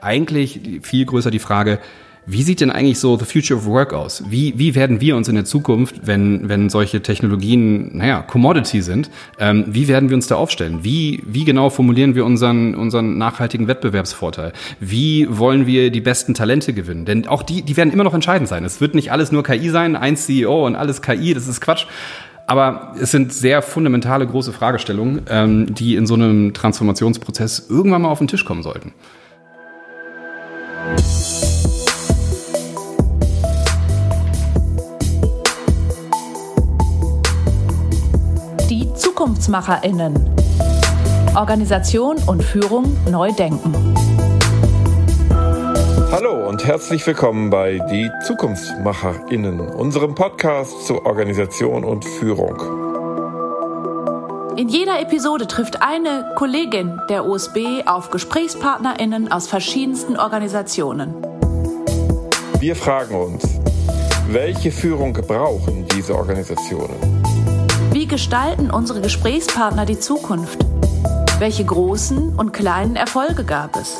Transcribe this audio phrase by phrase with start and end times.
[0.00, 1.78] Eigentlich viel größer die Frage,
[2.30, 4.22] wie sieht denn eigentlich so the future of work aus?
[4.28, 9.10] Wie, wie werden wir uns in der Zukunft, wenn, wenn solche Technologien, naja, Commodity sind,
[9.38, 10.80] ähm, wie werden wir uns da aufstellen?
[10.82, 14.52] Wie, wie genau formulieren wir unseren, unseren nachhaltigen Wettbewerbsvorteil?
[14.78, 17.06] Wie wollen wir die besten Talente gewinnen?
[17.06, 18.62] Denn auch die, die werden immer noch entscheidend sein.
[18.66, 21.86] Es wird nicht alles nur KI sein, ein CEO und alles KI, das ist Quatsch.
[22.46, 28.10] Aber es sind sehr fundamentale große Fragestellungen, ähm, die in so einem Transformationsprozess irgendwann mal
[28.10, 28.92] auf den Tisch kommen sollten.
[39.18, 40.14] ZukunftsmacherInnen.
[41.34, 43.74] Organisation und Führung neu denken.
[46.12, 52.87] Hallo und herzlich willkommen bei Die ZukunftsmacherInnen, unserem Podcast zur Organisation und Führung.
[54.58, 61.14] In jeder Episode trifft eine Kollegin der OSB auf GesprächspartnerInnen aus verschiedensten Organisationen.
[62.58, 63.44] Wir fragen uns,
[64.26, 66.96] welche Führung brauchen diese Organisationen?
[67.92, 70.58] Wie gestalten unsere Gesprächspartner die Zukunft?
[71.38, 73.96] Welche großen und kleinen Erfolge gab es?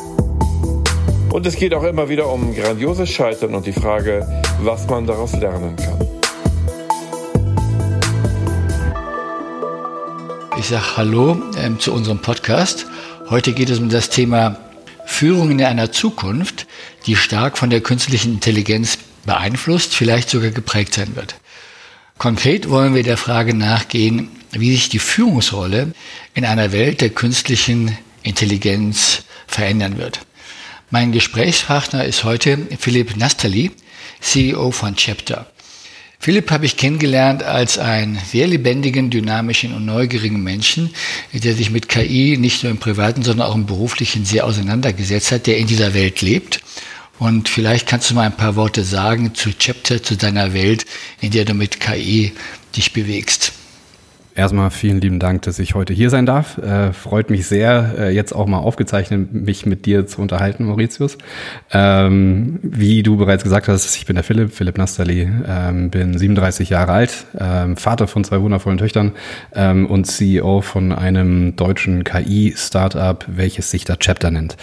[1.33, 4.27] Und es geht auch immer wieder um grandioses Scheitern und die Frage,
[4.61, 6.08] was man daraus lernen kann.
[10.59, 12.87] Ich sage Hallo ähm, zu unserem Podcast.
[13.31, 14.59] Heute geht es um das Thema
[15.06, 16.67] Führung in einer Zukunft,
[17.06, 21.37] die stark von der künstlichen Intelligenz beeinflusst, vielleicht sogar geprägt sein wird.
[22.19, 25.92] Konkret wollen wir der Frage nachgehen, wie sich die Führungsrolle
[26.34, 30.22] in einer Welt der künstlichen Intelligenz verändern wird.
[30.91, 33.70] Mein Gesprächspartner ist heute Philipp Nastali,
[34.20, 35.47] CEO von Chapter.
[36.21, 40.91] Philipp habe ich kennengelernt als einen sehr lebendigen, dynamischen und neugierigen Menschen,
[41.33, 45.47] der sich mit KI nicht nur im privaten, sondern auch im beruflichen sehr auseinandergesetzt hat,
[45.47, 46.61] der in dieser Welt lebt
[47.19, 50.85] und vielleicht kannst du mal ein paar Worte sagen zu Chapter, zu deiner Welt,
[51.21, 52.33] in der du mit KI
[52.77, 53.53] dich bewegst.
[54.38, 56.59] Erstmal vielen lieben Dank, dass ich heute hier sein darf.
[56.59, 61.19] Äh, freut mich sehr, äh, jetzt auch mal aufgezeichnet, mich mit dir zu unterhalten, Mauritius.
[61.72, 66.71] Ähm, wie du bereits gesagt hast, ich bin der Philipp, Philipp Nastali, ähm, bin 37
[66.71, 69.10] Jahre alt, ähm, Vater von zwei wundervollen Töchtern
[69.56, 74.56] ähm, und CEO von einem deutschen KI-Startup, welches sich da Chapter nennt.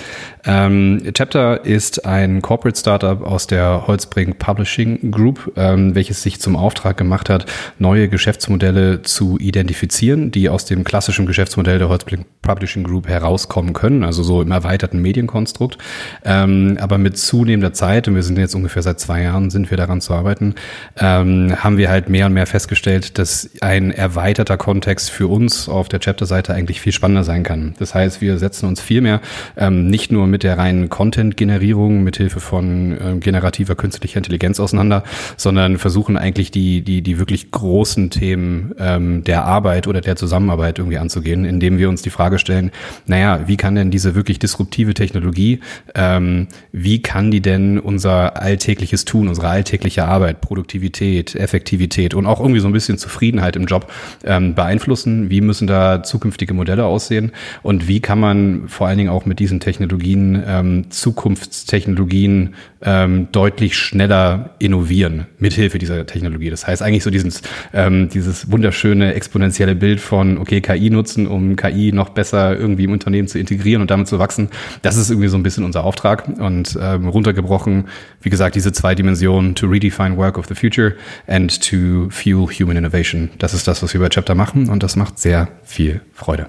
[0.45, 6.55] Ähm, Chapter ist ein Corporate Startup aus der Holzbrink Publishing Group, ähm, welches sich zum
[6.55, 7.45] Auftrag gemacht hat,
[7.77, 13.73] neue Geschäftsmodelle zu identifizieren identifizieren, die aus dem klassischen Geschäftsmodell der Holzblick Publishing Group herauskommen
[13.73, 15.77] können, also so im erweiterten Medienkonstrukt.
[16.23, 19.77] Ähm, aber mit zunehmender Zeit, und wir sind jetzt ungefähr seit zwei Jahren, sind wir
[19.77, 20.53] daran zu arbeiten,
[20.97, 25.89] ähm, haben wir halt mehr und mehr festgestellt, dass ein erweiterter Kontext für uns auf
[25.89, 27.73] der Chapter-Seite eigentlich viel spannender sein kann.
[27.79, 29.21] Das heißt, wir setzen uns viel mehr
[29.57, 35.03] ähm, nicht nur mit der reinen Content-Generierung mithilfe von äh, generativer künstlicher Intelligenz auseinander,
[35.35, 40.79] sondern versuchen eigentlich die, die, die wirklich großen Themen ähm, der Arbeit oder der Zusammenarbeit
[40.79, 42.71] irgendwie anzugehen, indem wir uns die Frage stellen,
[43.05, 45.59] naja, wie kann denn diese wirklich disruptive Technologie,
[45.95, 52.39] ähm, wie kann die denn unser alltägliches Tun, unsere alltägliche Arbeit, Produktivität, Effektivität und auch
[52.39, 53.91] irgendwie so ein bisschen Zufriedenheit im Job
[54.23, 55.29] ähm, beeinflussen?
[55.29, 57.31] Wie müssen da zukünftige Modelle aussehen?
[57.63, 63.77] Und wie kann man vor allen Dingen auch mit diesen Technologien, ähm, Zukunftstechnologien ähm, deutlich
[63.77, 66.49] schneller innovieren mithilfe dieser Technologie?
[66.49, 67.41] Das heißt eigentlich so dieses,
[67.73, 72.93] ähm, dieses wunderschöne exponentielle Bild von, okay, KI nutzen, um KI noch besser irgendwie im
[72.93, 74.49] Unternehmen zu integrieren und damit zu wachsen.
[74.81, 77.89] Das ist irgendwie so ein bisschen unser Auftrag und ähm, runtergebrochen,
[78.21, 80.95] wie gesagt, diese zwei Dimensionen, to redefine work of the future
[81.27, 83.29] and to fuel human innovation.
[83.37, 86.47] Das ist das, was wir bei Chapter machen und das macht sehr viel Freude.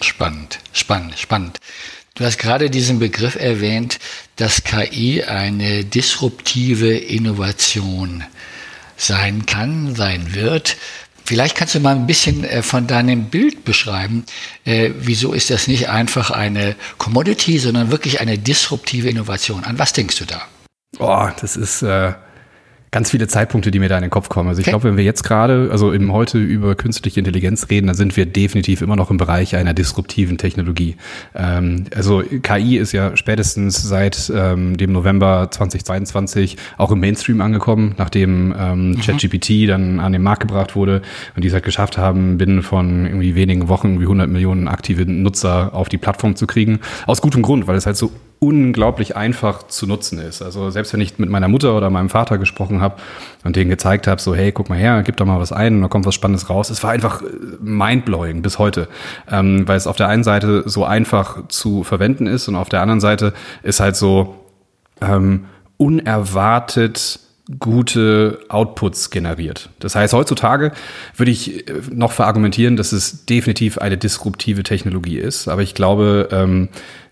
[0.00, 1.58] Spannend, spannend, spannend.
[2.14, 3.98] Du hast gerade diesen Begriff erwähnt,
[4.36, 8.22] dass KI eine disruptive Innovation
[8.96, 10.76] sein kann, sein wird.
[11.24, 14.24] Vielleicht kannst du mal ein bisschen äh, von deinem Bild beschreiben.
[14.64, 19.64] Äh, wieso ist das nicht einfach eine Commodity, sondern wirklich eine disruptive Innovation?
[19.64, 20.42] An was denkst du da?
[20.98, 22.12] Oh, das ist äh,
[22.94, 24.48] ganz viele Zeitpunkte, die mir da in den Kopf kommen.
[24.48, 24.70] Also ich okay.
[24.70, 28.24] glaube, wenn wir jetzt gerade, also im heute über künstliche Intelligenz reden, dann sind wir
[28.24, 30.94] definitiv immer noch im Bereich einer disruptiven Technologie.
[31.34, 37.96] Ähm, also KI ist ja spätestens seit ähm, dem November 2022 auch im Mainstream angekommen,
[37.98, 39.00] nachdem ähm, mhm.
[39.00, 41.02] ChatGPT dann an den Markt gebracht wurde
[41.34, 45.04] und die es halt geschafft haben, binnen von irgendwie wenigen Wochen wie 100 Millionen aktive
[45.04, 46.78] Nutzer auf die Plattform zu kriegen.
[47.08, 48.12] Aus gutem Grund, weil es halt so
[48.44, 50.42] unglaublich einfach zu nutzen ist.
[50.42, 52.96] Also selbst wenn ich mit meiner Mutter oder meinem Vater gesprochen habe
[53.42, 55.82] und denen gezeigt habe, so hey, guck mal her, gib doch mal was ein und
[55.82, 56.70] da kommt was Spannendes raus.
[56.70, 57.26] Es war einfach äh,
[57.60, 58.88] mindblowing bis heute,
[59.30, 62.82] ähm, weil es auf der einen Seite so einfach zu verwenden ist und auf der
[62.82, 63.32] anderen Seite
[63.62, 64.36] ist halt so
[65.00, 65.46] ähm,
[65.76, 67.20] unerwartet
[67.58, 69.68] gute Outputs generiert.
[69.78, 70.72] Das heißt, heutzutage
[71.16, 75.48] würde ich äh, noch verargumentieren, dass es definitiv eine disruptive Technologie ist.
[75.48, 76.70] Aber ich glaube, ähm,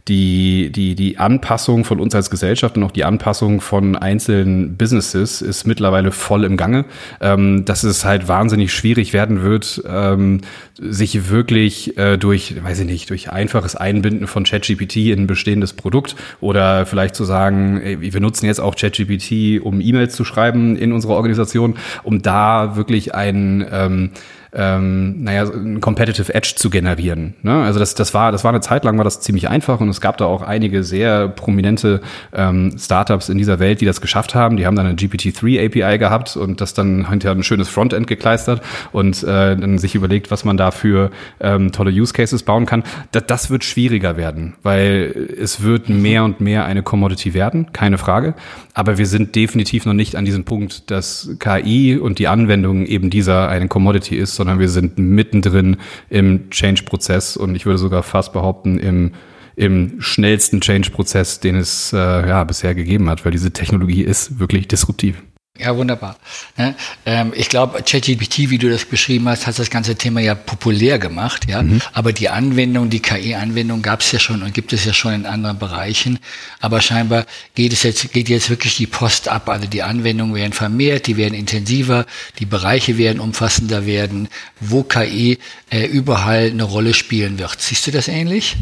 [0.08, 5.42] die, die, die Anpassung von uns als Gesellschaft und auch die Anpassung von einzelnen Businesses
[5.42, 6.84] ist mittlerweile voll im Gange,
[7.20, 10.40] ähm, dass es halt wahnsinnig schwierig werden wird, ähm,
[10.80, 15.72] sich wirklich äh, durch, weiß ich nicht, durch einfaches Einbinden von ChatGPT in ein bestehendes
[15.72, 20.74] Produkt oder vielleicht zu sagen, ey, wir nutzen jetzt auch ChatGPT, um E-Mails zu schreiben
[20.76, 24.10] in unserer Organisation, um da wirklich ein ähm,
[24.54, 27.34] ähm, naja, ein Competitive Edge zu generieren.
[27.42, 27.62] Ne?
[27.62, 30.00] Also das, das war, das war eine Zeit lang war das ziemlich einfach und es
[30.00, 32.02] gab da auch einige sehr prominente
[32.34, 34.58] ähm, Startups in dieser Welt, die das geschafft haben.
[34.58, 38.60] Die haben dann eine GPT-3 API gehabt und das dann hinterher ein schönes Frontend gekleistert
[38.92, 41.10] und äh, dann sich überlegt, was man da für
[41.40, 42.84] ähm, tolle Use Cases bauen kann.
[43.12, 47.96] Das, das wird schwieriger werden, weil es wird mehr und mehr eine Commodity werden, keine
[47.96, 48.34] Frage.
[48.74, 53.08] Aber wir sind definitiv noch nicht an diesem Punkt, dass KI und die Anwendung eben
[53.08, 55.76] dieser eine Commodity ist, sondern wir sind mittendrin
[56.10, 59.12] im Change-Prozess und ich würde sogar fast behaupten, im
[59.54, 64.66] im schnellsten Change-Prozess, den es äh, ja, bisher gegeben hat, weil diese Technologie ist wirklich
[64.66, 65.22] disruptiv.
[65.58, 66.16] Ja, wunderbar.
[66.56, 66.74] Ne?
[67.04, 70.98] Ähm, ich glaube, ChatGPT, wie du das beschrieben hast, hat das ganze Thema ja populär
[70.98, 71.62] gemacht, ja.
[71.62, 71.82] Mhm.
[71.92, 75.26] Aber die Anwendung, die KI-Anwendung gab es ja schon und gibt es ja schon in
[75.26, 76.18] anderen Bereichen.
[76.60, 79.50] Aber scheinbar geht es jetzt, geht jetzt wirklich die Post ab.
[79.50, 82.06] Also die Anwendungen werden vermehrt, die werden intensiver,
[82.38, 84.28] die Bereiche werden umfassender werden,
[84.58, 85.38] wo KI
[85.68, 87.60] äh, überall eine Rolle spielen wird.
[87.60, 88.56] Siehst du das ähnlich?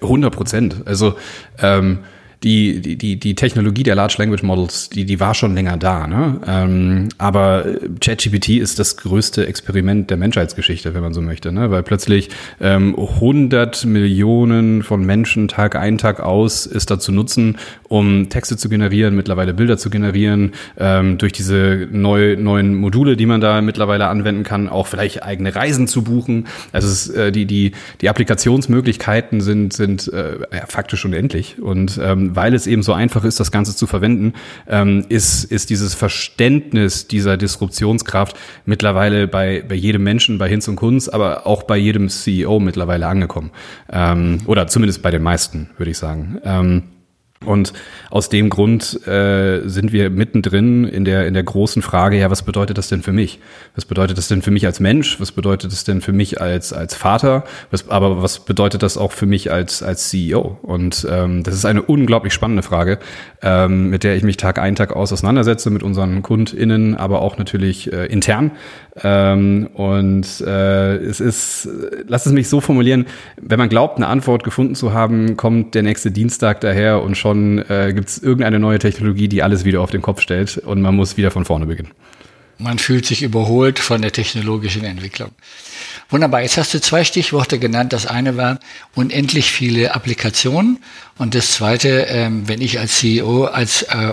[0.00, 0.76] 100 Prozent.
[0.86, 1.18] Also
[1.58, 1.98] ähm,
[2.42, 6.06] die, die, die, Technologie der Large Language Models, die, die war schon länger da.
[6.06, 6.40] Ne?
[6.46, 7.64] Ähm, aber
[8.00, 11.52] ChatGPT ist das größte Experiment der Menschheitsgeschichte, wenn man so möchte.
[11.52, 11.70] Ne?
[11.70, 12.30] Weil plötzlich
[12.60, 17.58] ähm, 100 Millionen von Menschen Tag ein, Tag aus ist dazu nutzen,
[17.88, 23.26] um Texte zu generieren, mittlerweile Bilder zu generieren, ähm, durch diese neu, neuen Module, die
[23.26, 26.46] man da mittlerweile anwenden kann, auch vielleicht eigene Reisen zu buchen.
[26.72, 31.60] Also es, äh, die, die, die Applikationsmöglichkeiten sind, sind äh, ja, faktisch unendlich.
[31.60, 34.34] Und ähm, weil es eben so einfach ist, das Ganze zu verwenden,
[34.68, 40.76] ähm, ist, ist dieses Verständnis dieser Disruptionskraft mittlerweile bei, bei jedem Menschen, bei Hinz und
[40.76, 43.50] Kunz, aber auch bei jedem CEO mittlerweile angekommen.
[43.90, 46.38] Ähm, oder zumindest bei den meisten, würde ich sagen.
[46.44, 46.82] Ähm,
[47.44, 47.72] und
[48.10, 52.42] aus dem Grund äh, sind wir mittendrin in der, in der großen Frage, ja, was
[52.42, 53.40] bedeutet das denn für mich?
[53.74, 55.20] Was bedeutet das denn für mich als Mensch?
[55.20, 57.44] Was bedeutet das denn für mich als, als Vater?
[57.70, 60.58] Was, aber was bedeutet das auch für mich als, als CEO?
[60.62, 62.98] Und ähm, das ist eine unglaublich spannende Frage,
[63.42, 67.38] ähm, mit der ich mich Tag ein, Tag aus auseinandersetze, mit unseren KundInnen, aber auch
[67.38, 68.52] natürlich äh, intern.
[69.02, 71.68] Ähm, und äh, es ist,
[72.06, 73.06] lass es mich so formulieren,
[73.40, 77.58] wenn man glaubt, eine Antwort gefunden zu haben, kommt der nächste Dienstag daher und schon
[77.70, 80.94] äh, gibt es irgendeine neue Technologie, die alles wieder auf den Kopf stellt und man
[80.94, 81.90] muss wieder von vorne beginnen.
[82.58, 85.30] Man fühlt sich überholt von der technologischen Entwicklung.
[86.10, 87.92] Wunderbar, jetzt hast du zwei Stichworte genannt.
[87.92, 88.60] Das eine war
[88.94, 90.78] unendlich viele Applikationen
[91.16, 94.12] und das zweite, ähm, wenn ich als CEO, als äh,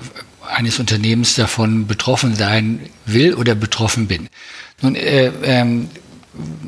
[0.50, 4.30] eines Unternehmens davon betroffen sein will oder betroffen bin.
[4.82, 5.90] Nun, äh, ähm,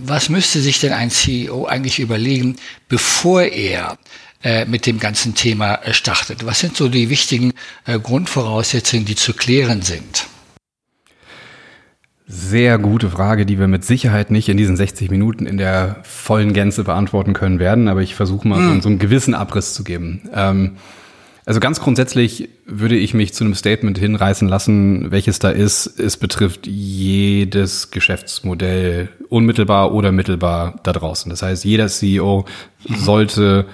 [0.06, 2.58] was müsste sich denn ein CEO eigentlich überlegen,
[2.90, 3.98] bevor er
[4.66, 6.46] mit dem ganzen Thema äh, startet?
[6.46, 7.54] Was sind so die wichtigen
[7.86, 10.28] äh, Grundvoraussetzungen, die zu klären sind?
[12.28, 16.54] Sehr gute Frage, die wir mit Sicherheit nicht in diesen 60 Minuten in der vollen
[16.54, 18.76] Gänze beantworten können werden, aber ich versuche mal hm.
[18.76, 20.30] so, so, einen gewissen Abriss zu geben.
[20.34, 20.78] Ähm,
[21.46, 26.00] also ganz grundsätzlich würde ich mich zu einem Statement hinreißen lassen, welches da ist.
[26.00, 31.30] Es betrifft jedes Geschäftsmodell unmittelbar oder mittelbar da draußen.
[31.30, 32.46] Das heißt, jeder CEO
[32.88, 33.66] sollte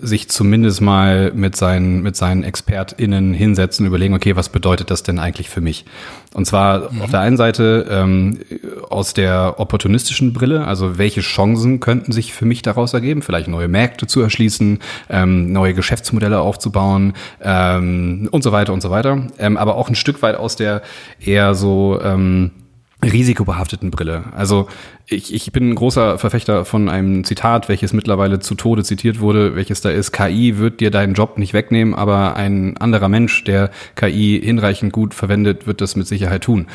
[0.00, 5.18] sich zumindest mal mit seinen, mit seinen ExpertInnen hinsetzen, überlegen, okay, was bedeutet das denn
[5.18, 5.84] eigentlich für mich?
[6.34, 7.02] Und zwar mhm.
[7.02, 8.40] auf der einen Seite ähm,
[8.90, 13.68] aus der opportunistischen Brille, also welche Chancen könnten sich für mich daraus ergeben, vielleicht neue
[13.68, 14.80] Märkte zu erschließen,
[15.10, 19.28] ähm, neue Geschäftsmodelle aufzubauen ähm, und so weiter und so weiter.
[19.38, 20.82] Ähm, aber auch ein Stück weit aus der
[21.20, 22.50] eher so ähm,
[23.02, 24.24] risikobehafteten Brille.
[24.34, 24.68] Also
[25.06, 29.54] ich, ich bin ein großer Verfechter von einem Zitat, welches mittlerweile zu Tode zitiert wurde,
[29.54, 33.70] welches da ist, KI wird dir deinen Job nicht wegnehmen, aber ein anderer Mensch, der
[33.94, 36.66] KI hinreichend gut verwendet, wird das mit Sicherheit tun.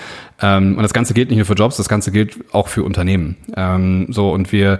[0.41, 3.35] Ähm, und das Ganze gilt nicht nur für Jobs, das Ganze gilt auch für Unternehmen.
[3.55, 4.79] Ähm, so, und wir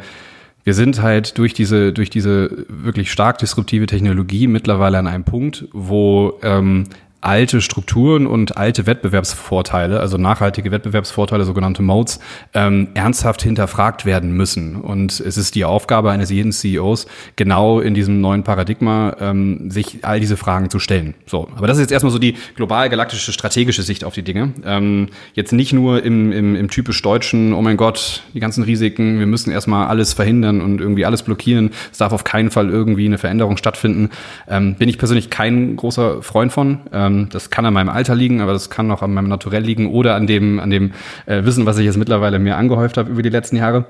[0.66, 5.68] Wir sind halt durch diese, durch diese wirklich stark disruptive Technologie mittlerweile an einem Punkt,
[5.74, 6.86] wo ähm,
[7.24, 12.20] alte Strukturen und alte Wettbewerbsvorteile, also nachhaltige Wettbewerbsvorteile, sogenannte Modes,
[12.54, 14.76] ähm, ernsthaft hinterfragt werden müssen.
[14.76, 20.00] Und es ist die Aufgabe eines jeden CEOs, genau in diesem neuen Paradigma ähm, sich
[20.04, 21.14] all diese Fragen zu stellen.
[21.26, 24.54] So, aber das ist jetzt erstmal so die global galaktische strategische Sicht auf die Dinge.
[24.66, 29.20] Ähm, jetzt nicht nur im, im, im typisch deutschen, oh mein Gott, die ganzen Risiken,
[29.20, 31.72] wir müssen erstmal alles verhindern und irgendwie alles blockieren.
[31.92, 34.10] Es darf auf keinen Fall irgendwie eine Veränderung stattfinden.
[34.50, 36.80] Ähm, bin ich persönlich kein großer Freund von.
[36.92, 39.64] Ähm, ähm, das kann an meinem Alter liegen, aber das kann auch an meinem Naturell
[39.64, 40.92] liegen oder an dem, an dem
[41.26, 43.86] äh, Wissen, was ich jetzt mittlerweile mir angehäuft habe über die letzten Jahre.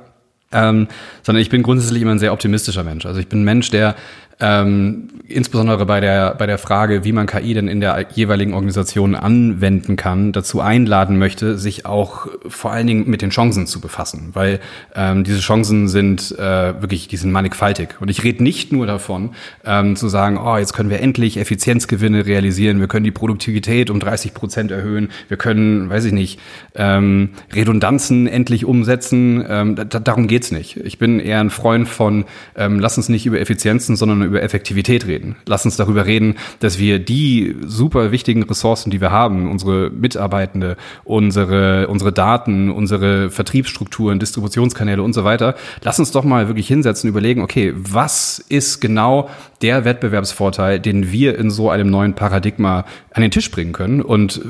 [0.52, 0.88] Ähm,
[1.24, 3.08] sondern ich bin grundsätzlich immer ein sehr optimistischer Mensch.
[3.08, 3.96] Also ich bin ein Mensch, der
[4.40, 9.16] ähm, insbesondere bei der, bei der Frage, wie man KI denn in der jeweiligen Organisation
[9.16, 14.30] anwenden kann, dazu einladen möchte, sich auch vor allen Dingen mit den Chancen zu befassen,
[14.34, 14.60] weil
[14.96, 18.02] ähm, diese Chancen sind äh, wirklich, die sind mannigfaltig.
[18.02, 19.32] Und ich rede nicht nur davon,
[19.66, 24.00] ähm, zu sagen, oh, jetzt können wir endlich Effizienzgewinne realisieren, wir können die Produktivität um
[24.00, 26.40] 30 Prozent erhöhen, wir können, weiß ich nicht,
[26.76, 29.46] ähm, Redundanzen endlich umsetzen.
[29.48, 30.78] Ähm, da, darum geht's nicht.
[30.78, 32.26] Ich bin eher ein Freund von,
[32.56, 35.36] ähm, lass uns nicht über Effizienzen, sondern über Effektivität reden.
[35.46, 40.78] Lass uns darüber reden, dass wir die super wichtigen Ressourcen, die wir haben, unsere Mitarbeitende,
[41.04, 47.10] unsere, unsere Daten, unsere Vertriebsstrukturen, Distributionskanäle und so weiter, lass uns doch mal wirklich hinsetzen,
[47.10, 49.30] überlegen, okay, was ist genau
[49.62, 54.02] der Wettbewerbsvorteil, den wir in so einem neuen Paradigma an den Tisch bringen können?
[54.02, 54.42] Und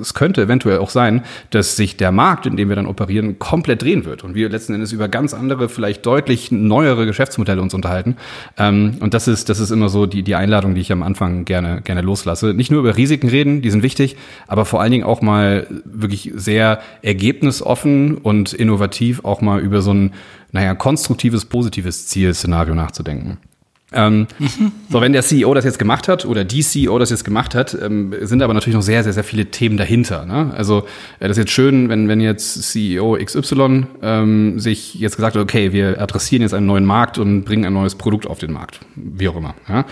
[0.00, 3.82] es könnte eventuell auch sein, dass sich der Markt, in dem wir dann operieren, komplett
[3.82, 8.16] drehen wird und wir letzten Endes über ganz andere, vielleicht deutlich neuere Geschäftsmodelle uns unterhalten.
[8.58, 11.44] Ähm, und das ist, das ist immer so die, die Einladung, die ich am Anfang
[11.44, 12.54] gerne, gerne loslasse.
[12.54, 14.16] Nicht nur über Risiken reden, die sind wichtig,
[14.46, 19.92] aber vor allen Dingen auch mal wirklich sehr ergebnisoffen und innovativ auch mal über so
[19.92, 20.14] ein,
[20.50, 23.36] naja, konstruktives, positives Zielszenario nachzudenken.
[23.92, 24.26] Ähm,
[24.88, 27.76] so, wenn der CEO das jetzt gemacht hat oder die CEO das jetzt gemacht hat,
[27.80, 30.24] ähm, sind aber natürlich noch sehr, sehr, sehr viele Themen dahinter.
[30.24, 30.52] Ne?
[30.56, 30.84] Also
[31.18, 35.42] äh, das ist jetzt schön, wenn, wenn jetzt CEO XY ähm, sich jetzt gesagt hat,
[35.42, 38.80] okay, wir adressieren jetzt einen neuen Markt und bringen ein neues Produkt auf den Markt,
[38.96, 39.54] wie auch immer.
[39.68, 39.84] Ja?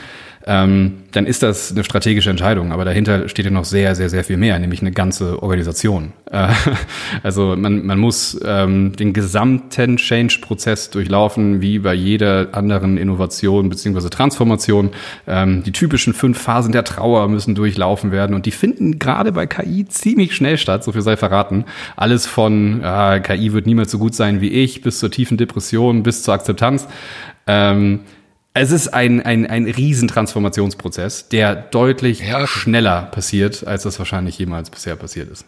[0.46, 2.72] Ähm, dann ist das eine strategische Entscheidung.
[2.72, 6.12] Aber dahinter steht ja noch sehr, sehr, sehr viel mehr, nämlich eine ganze Organisation.
[6.30, 6.48] Äh,
[7.22, 14.08] also man, man muss ähm, den gesamten Change-Prozess durchlaufen, wie bei jeder anderen Innovation beziehungsweise
[14.08, 14.90] Transformation.
[15.26, 19.46] Ähm, die typischen fünf Phasen der Trauer müssen durchlaufen werden und die finden gerade bei
[19.46, 21.64] KI ziemlich schnell statt, so viel sei verraten.
[21.96, 26.02] Alles von äh, KI wird niemals so gut sein wie ich, bis zur tiefen Depression,
[26.02, 26.88] bis zur Akzeptanz.
[27.46, 28.00] Ähm,
[28.54, 32.46] es ist ein, ein, ein Riesentransformationsprozess, der deutlich ja.
[32.46, 35.44] schneller passiert, als das wahrscheinlich jemals bisher passiert ist.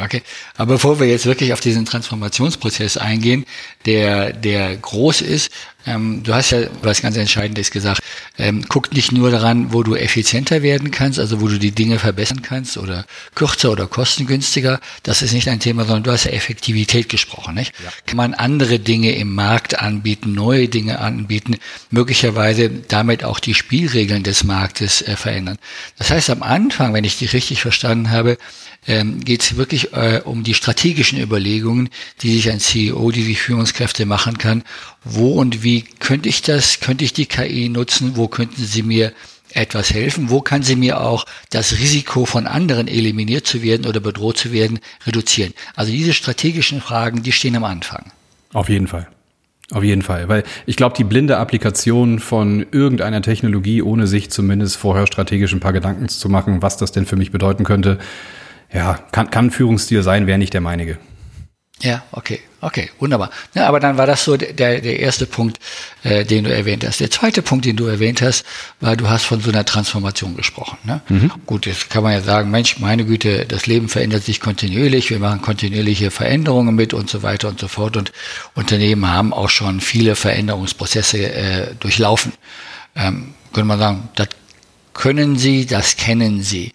[0.00, 0.22] Okay,
[0.56, 3.46] aber bevor wir jetzt wirklich auf diesen Transformationsprozess eingehen,
[3.84, 5.50] der der groß ist,
[5.86, 8.00] ähm, du hast ja was ganz Entscheidendes gesagt.
[8.36, 11.98] Ähm, guck nicht nur daran, wo du effizienter werden kannst, also wo du die Dinge
[11.98, 13.04] verbessern kannst oder
[13.34, 14.80] kürzer oder kostengünstiger.
[15.02, 17.54] Das ist nicht ein Thema, sondern du hast ja Effektivität gesprochen.
[17.54, 17.74] Nicht?
[17.82, 17.90] Ja.
[18.06, 21.56] Kann man andere Dinge im Markt anbieten, neue Dinge anbieten,
[21.90, 25.58] möglicherweise damit auch die Spielregeln des Marktes äh, verändern.
[25.96, 28.38] Das heißt, am Anfang, wenn ich dich richtig verstanden habe,
[28.86, 31.90] ähm, geht es wirklich äh, um die strategischen Überlegungen,
[32.22, 34.64] die sich ein CEO, die die Führungskräfte machen kann.
[35.04, 35.67] Wo und wie
[35.98, 38.16] könnte ich das, könnte ich die KI nutzen?
[38.16, 39.12] Wo könnten sie mir
[39.54, 40.30] etwas helfen?
[40.30, 44.52] Wo kann sie mir auch das Risiko von anderen eliminiert zu werden oder bedroht zu
[44.52, 45.54] werden reduzieren?
[45.74, 48.04] Also diese strategischen Fragen, die stehen am Anfang.
[48.52, 49.08] Auf jeden Fall.
[49.70, 54.78] Auf jeden Fall, weil ich glaube, die blinde Applikation von irgendeiner Technologie, ohne sich zumindest
[54.78, 57.98] vorher strategisch ein paar Gedanken zu machen, was das denn für mich bedeuten könnte,
[58.72, 60.98] ja, kann, kann Führungsstil sein, wäre nicht der meinige.
[61.80, 63.30] Ja, okay, okay, wunderbar.
[63.54, 65.60] Ja, aber dann war das so der, der erste Punkt,
[66.02, 66.98] äh, den du erwähnt hast.
[66.98, 68.44] Der zweite Punkt, den du erwähnt hast,
[68.80, 70.76] war, du hast von so einer Transformation gesprochen.
[70.82, 71.00] Ne?
[71.08, 71.30] Mhm.
[71.46, 75.20] Gut, jetzt kann man ja sagen, Mensch, meine Güte, das Leben verändert sich kontinuierlich, wir
[75.20, 77.96] machen kontinuierliche Veränderungen mit und so weiter und so fort.
[77.96, 78.12] Und
[78.56, 82.32] Unternehmen haben auch schon viele Veränderungsprozesse äh, durchlaufen.
[82.96, 84.28] Ähm, könnte man sagen, das
[84.94, 86.72] können sie, das kennen sie.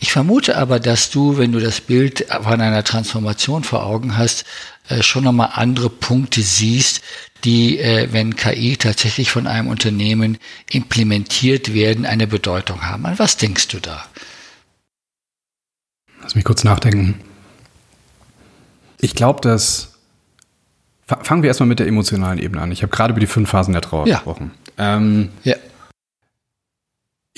[0.00, 4.44] Ich vermute aber, dass du, wenn du das Bild von einer Transformation vor Augen hast,
[4.88, 7.02] äh, schon nochmal andere Punkte siehst,
[7.44, 10.38] die, äh, wenn KI tatsächlich von einem Unternehmen
[10.70, 13.06] implementiert werden, eine Bedeutung haben.
[13.06, 14.04] An was denkst du da?
[16.22, 17.20] Lass mich kurz nachdenken.
[18.98, 19.96] Ich glaube, dass
[21.06, 22.72] Fangen wir erstmal mit der emotionalen Ebene an.
[22.72, 24.16] Ich habe gerade über die fünf Phasen der Trauer ja.
[24.16, 24.50] gesprochen.
[24.76, 25.54] Ähm, ja.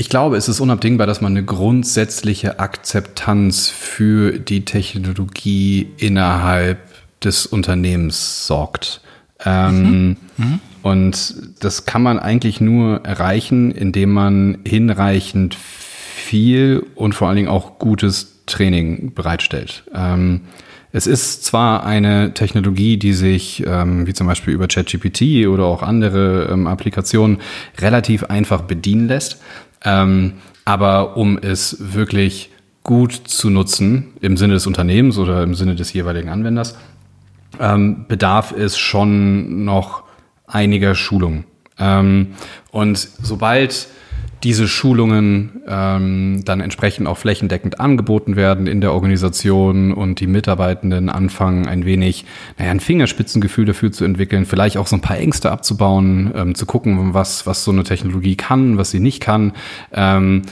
[0.01, 6.79] Ich glaube, es ist unabdingbar, dass man eine grundsätzliche Akzeptanz für die Technologie innerhalb
[7.25, 9.01] des Unternehmens sorgt.
[9.45, 10.17] Ähm, mhm.
[10.37, 10.61] Mhm.
[10.83, 17.49] Und das kann man eigentlich nur erreichen, indem man hinreichend viel und vor allen Dingen
[17.49, 19.83] auch gutes Training bereitstellt.
[19.93, 20.43] Ähm,
[20.91, 25.83] es ist zwar eine Technologie, die sich, ähm, wie zum Beispiel über ChatGPT oder auch
[25.83, 27.39] andere ähm, Applikationen,
[27.79, 29.39] relativ einfach bedienen lässt.
[29.85, 32.51] Ähm, aber um es wirklich
[32.83, 36.77] gut zu nutzen im Sinne des Unternehmens oder im Sinne des jeweiligen Anwenders,
[37.61, 40.05] ähm, bedarf es schon noch
[40.47, 41.45] einiger Schulungen.
[41.79, 42.29] Ähm,
[42.71, 43.89] und sobald
[44.43, 51.09] diese Schulungen ähm, dann entsprechend auch flächendeckend angeboten werden in der Organisation und die Mitarbeitenden
[51.09, 52.25] anfangen ein wenig,
[52.57, 56.67] naja, ein Fingerspitzengefühl dafür zu entwickeln, vielleicht auch so ein paar Ängste abzubauen, ähm, zu
[56.67, 59.53] gucken, was, was so eine Technologie kann, was sie nicht kann.
[59.93, 60.43] Ähm,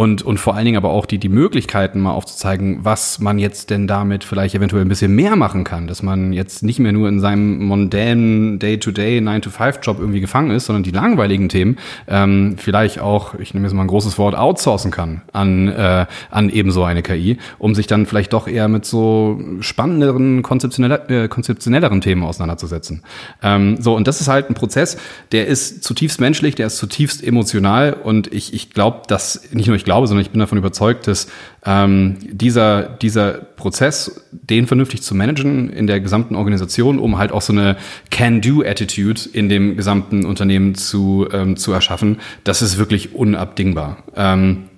[0.00, 3.68] und, und vor allen Dingen aber auch die, die Möglichkeiten mal aufzuzeigen, was man jetzt
[3.68, 7.06] denn damit vielleicht eventuell ein bisschen mehr machen kann, dass man jetzt nicht mehr nur
[7.06, 11.76] in seinem mondänen Day-to-Day, 9-to-5-Job irgendwie gefangen ist, sondern die langweiligen Themen
[12.08, 16.48] ähm, vielleicht auch, ich nehme jetzt mal ein großes Wort, outsourcen kann an, äh, an
[16.48, 22.00] ebenso eine KI, um sich dann vielleicht doch eher mit so spannenderen, konzeptioneller, äh, konzeptionelleren
[22.00, 23.02] Themen auseinanderzusetzen.
[23.42, 24.96] Ähm, so, und das ist halt ein Prozess,
[25.32, 29.76] der ist zutiefst menschlich, der ist zutiefst emotional und ich, ich glaube, dass nicht nur
[29.76, 31.26] ich glaube, sondern ich bin davon überzeugt, dass
[31.66, 37.42] ähm, dieser, dieser Prozess, den vernünftig zu managen in der gesamten Organisation, um halt auch
[37.42, 37.76] so eine
[38.12, 44.04] Can-Do-Attitude in dem gesamten Unternehmen zu, ähm, zu erschaffen, das ist wirklich unabdingbar.
[44.14, 44.68] Ähm,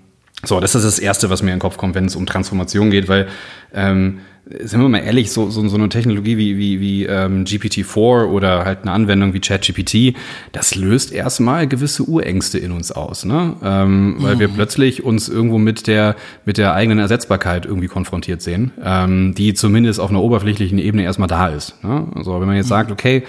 [0.45, 2.90] so, das ist das Erste, was mir in den Kopf kommt, wenn es um Transformation
[2.90, 3.28] geht, weil
[3.75, 8.26] ähm, sind wir mal ehrlich, so, so, so eine Technologie wie, wie, wie ähm, GPT-4
[8.26, 10.16] oder halt eine Anwendung wie ChatGPT,
[10.50, 13.54] das löst erstmal gewisse Urängste in uns aus, ne?
[13.62, 14.40] Ähm, weil mhm.
[14.40, 19.54] wir plötzlich uns irgendwo mit der, mit der eigenen Ersetzbarkeit irgendwie konfrontiert sehen, ähm, die
[19.54, 21.82] zumindest auf einer oberflächlichen Ebene erstmal da ist.
[21.84, 22.08] Ne?
[22.16, 22.70] Also wenn man jetzt mhm.
[22.70, 23.22] sagt, okay,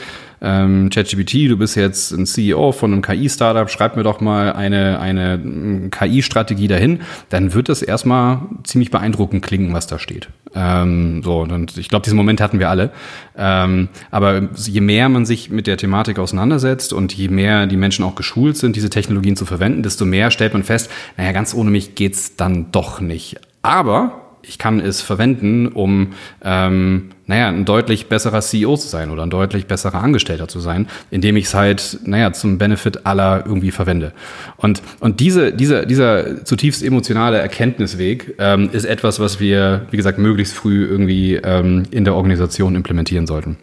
[0.43, 4.99] ähm, ChatGPT, du bist jetzt ein CEO von einem KI-Startup, schreib mir doch mal eine,
[4.99, 10.27] eine KI-Strategie dahin, dann wird das erstmal ziemlich beeindruckend klingen, was da steht.
[10.53, 12.91] Ähm, so, und ich glaube, diesen Moment hatten wir alle.
[13.37, 18.03] Ähm, aber je mehr man sich mit der Thematik auseinandersetzt und je mehr die Menschen
[18.05, 21.71] auch geschult sind, diese Technologien zu verwenden, desto mehr stellt man fest, naja, ganz ohne
[21.71, 23.37] mich geht's dann doch nicht.
[23.61, 29.23] Aber ich kann es verwenden, um ähm, naja, ein deutlich besserer CEO zu sein oder
[29.23, 33.71] ein deutlich besserer Angestellter zu sein, indem ich es halt, naja, zum Benefit aller irgendwie
[33.71, 34.11] verwende.
[34.57, 40.19] Und, und diese, dieser, dieser zutiefst emotionale Erkenntnisweg ähm, ist etwas, was wir, wie gesagt,
[40.19, 43.57] möglichst früh irgendwie ähm, in der Organisation implementieren sollten.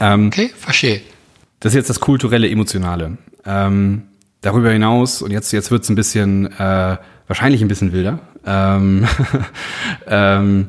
[0.00, 1.00] Ähm, okay, verstehe.
[1.60, 3.16] Das ist jetzt das kulturelle Emotionale.
[3.46, 4.02] Ähm,
[4.42, 9.06] darüber hinaus, und jetzt, jetzt wird's ein bisschen, äh, wahrscheinlich ein bisschen wilder, ähm,
[10.06, 10.68] ähm,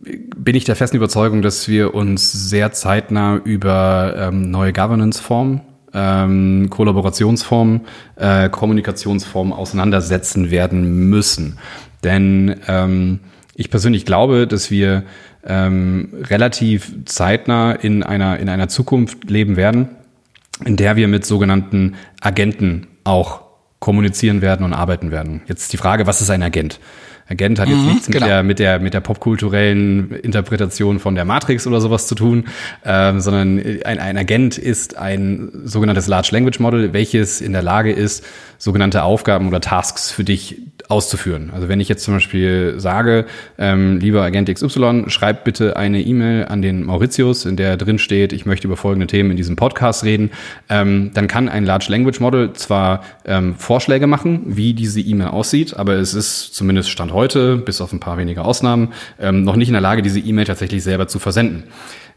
[0.00, 5.60] bin ich der festen Überzeugung, dass wir uns sehr zeitnah über ähm, neue Governance-Formen,
[5.94, 7.82] ähm, Kollaborationsformen,
[8.16, 11.58] äh, Kommunikationsformen auseinandersetzen werden müssen.
[12.02, 13.20] Denn ähm,
[13.54, 15.04] ich persönlich glaube, dass wir
[15.44, 19.90] ähm, relativ zeitnah in einer, in einer Zukunft leben werden,
[20.64, 23.42] in der wir mit sogenannten Agenten auch
[23.78, 25.42] kommunizieren werden und arbeiten werden.
[25.46, 26.78] Jetzt die Frage, was ist ein Agent?
[27.28, 28.20] Agent hat jetzt mhm, nichts genau.
[28.20, 32.44] mit, der, mit, der, mit der popkulturellen Interpretation von der Matrix oder sowas zu tun,
[32.84, 37.92] ähm, sondern ein, ein Agent ist ein sogenanntes Large Language Model, welches in der Lage
[37.92, 38.24] ist,
[38.58, 40.56] sogenannte Aufgaben oder Tasks für dich
[40.88, 41.50] auszuführen.
[41.52, 43.24] Also wenn ich jetzt zum Beispiel sage,
[43.58, 48.32] ähm, lieber Agent XY, schreib bitte eine E-Mail an den Mauritius, in der drin steht,
[48.32, 50.30] ich möchte über folgende Themen in diesem Podcast reden,
[50.68, 55.76] ähm, dann kann ein Large Language Model zwar ähm, Vorschläge machen, wie diese E-Mail aussieht,
[55.76, 59.68] aber es ist zumindest Stand heute, bis auf ein paar wenige Ausnahmen, ähm, noch nicht
[59.68, 61.64] in der Lage, diese E-Mail tatsächlich selber zu versenden.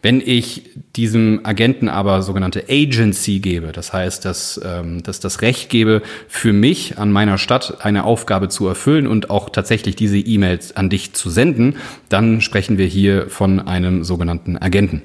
[0.01, 5.69] Wenn ich diesem Agenten aber sogenannte Agency gebe, das heißt, dass, ähm, dass das Recht
[5.69, 10.75] gebe, für mich an meiner Stadt eine Aufgabe zu erfüllen und auch tatsächlich diese E-Mails
[10.75, 11.77] an dich zu senden,
[12.07, 15.01] dann sprechen wir hier von einem sogenannten Agenten.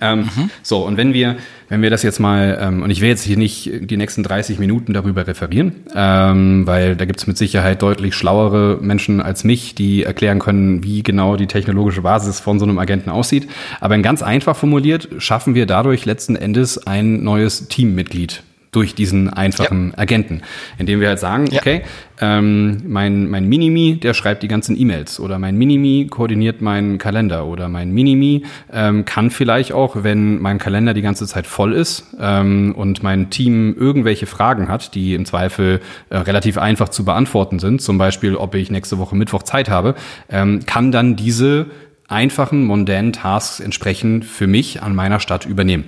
[0.00, 0.50] Ähm, mhm.
[0.62, 1.36] So, und wenn wir,
[1.68, 4.58] wenn wir das jetzt mal, ähm, und ich will jetzt hier nicht die nächsten 30
[4.58, 9.74] Minuten darüber referieren, ähm, weil da gibt es mit Sicherheit deutlich schlauere Menschen als mich,
[9.74, 13.48] die erklären können, wie genau die technologische Basis von so einem Agenten aussieht.
[13.80, 19.90] Aber ganz einfach formuliert schaffen wir dadurch letzten Endes ein neues Teammitglied durch diesen einfachen
[19.90, 19.98] ja.
[19.98, 20.42] Agenten,
[20.78, 21.58] indem wir halt sagen, ja.
[21.60, 21.82] okay,
[22.20, 27.46] ähm, mein, mein Minimi, der schreibt die ganzen E-Mails oder mein Minimi koordiniert meinen Kalender
[27.46, 32.14] oder mein Minimi ähm, kann vielleicht auch, wenn mein Kalender die ganze Zeit voll ist
[32.20, 35.80] ähm, und mein Team irgendwelche Fragen hat, die im Zweifel
[36.10, 39.94] äh, relativ einfach zu beantworten sind, zum Beispiel, ob ich nächste Woche Mittwoch Zeit habe,
[40.28, 41.66] ähm, kann dann diese
[42.08, 45.84] einfachen, mondänen Tasks entsprechend für mich an meiner Stadt übernehmen.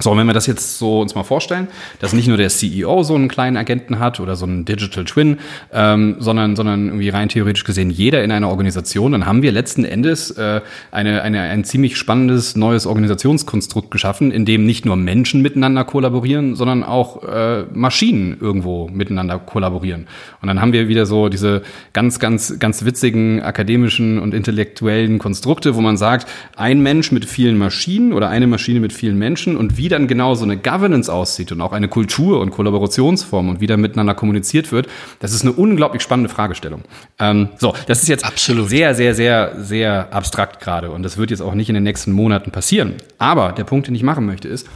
[0.00, 1.68] So, wenn wir das jetzt so uns mal vorstellen,
[2.00, 5.38] dass nicht nur der CEO so einen kleinen Agenten hat oder so einen Digital Twin,
[5.72, 9.84] ähm, sondern, sondern irgendwie rein theoretisch gesehen jeder in einer Organisation, dann haben wir letzten
[9.84, 15.42] Endes äh, eine, eine, ein ziemlich spannendes neues Organisationskonstrukt geschaffen, in dem nicht nur Menschen
[15.42, 20.08] miteinander kollaborieren, sondern auch äh, Maschinen irgendwo miteinander kollaborieren.
[20.42, 25.76] Und dann haben wir wieder so diese ganz, ganz, ganz witzigen akademischen und intellektuellen Konstrukte,
[25.76, 29.78] wo man sagt, ein Mensch mit vielen Maschinen oder eine Maschine mit vielen Menschen und
[29.84, 33.66] wie dann genau so eine Governance aussieht und auch eine Kultur und Kollaborationsform und wie
[33.66, 34.86] da miteinander kommuniziert wird,
[35.20, 36.80] das ist eine unglaublich spannende Fragestellung.
[37.18, 38.70] Ähm, so, das ist jetzt Absolut.
[38.70, 42.12] sehr, sehr, sehr, sehr abstrakt gerade und das wird jetzt auch nicht in den nächsten
[42.12, 42.94] Monaten passieren.
[43.18, 44.66] Aber der Punkt, den ich machen möchte, ist,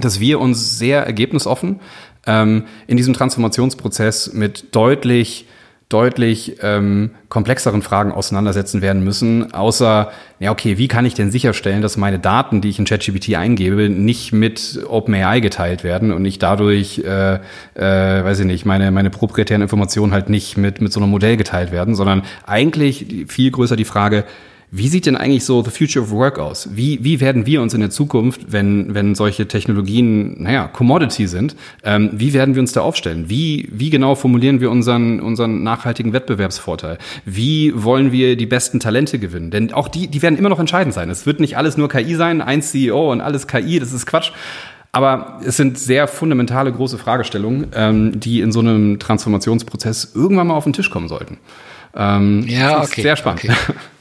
[0.00, 1.80] dass wir uns sehr ergebnisoffen
[2.26, 5.44] ähm, in diesem Transformationsprozess mit deutlich
[5.88, 11.80] deutlich ähm, komplexeren Fragen auseinandersetzen werden müssen, außer, ja, okay, wie kann ich denn sicherstellen,
[11.80, 16.42] dass meine Daten, die ich in ChatGPT eingebe, nicht mit OpenAI geteilt werden und nicht
[16.42, 17.40] dadurch, äh, äh,
[18.24, 21.72] weiß ich nicht, meine, meine proprietären Informationen halt nicht mit, mit so einem Modell geteilt
[21.72, 24.24] werden, sondern eigentlich viel größer die Frage,
[24.70, 26.68] wie sieht denn eigentlich so the future of work aus?
[26.72, 31.56] Wie, wie werden wir uns in der Zukunft, wenn, wenn solche Technologien, naja, Commodity sind,
[31.84, 33.30] ähm, wie werden wir uns da aufstellen?
[33.30, 36.98] Wie, wie genau formulieren wir unseren, unseren nachhaltigen Wettbewerbsvorteil?
[37.24, 39.50] Wie wollen wir die besten Talente gewinnen?
[39.50, 41.08] Denn auch die, die werden immer noch entscheidend sein.
[41.08, 44.32] Es wird nicht alles nur KI sein, ein CEO und alles KI, das ist Quatsch.
[44.92, 50.54] Aber es sind sehr fundamentale große Fragestellungen, ähm, die in so einem Transformationsprozess irgendwann mal
[50.54, 51.38] auf den Tisch kommen sollten.
[51.94, 53.02] Ähm, ja, okay.
[53.02, 53.44] Sehr spannend.
[53.44, 53.54] Okay.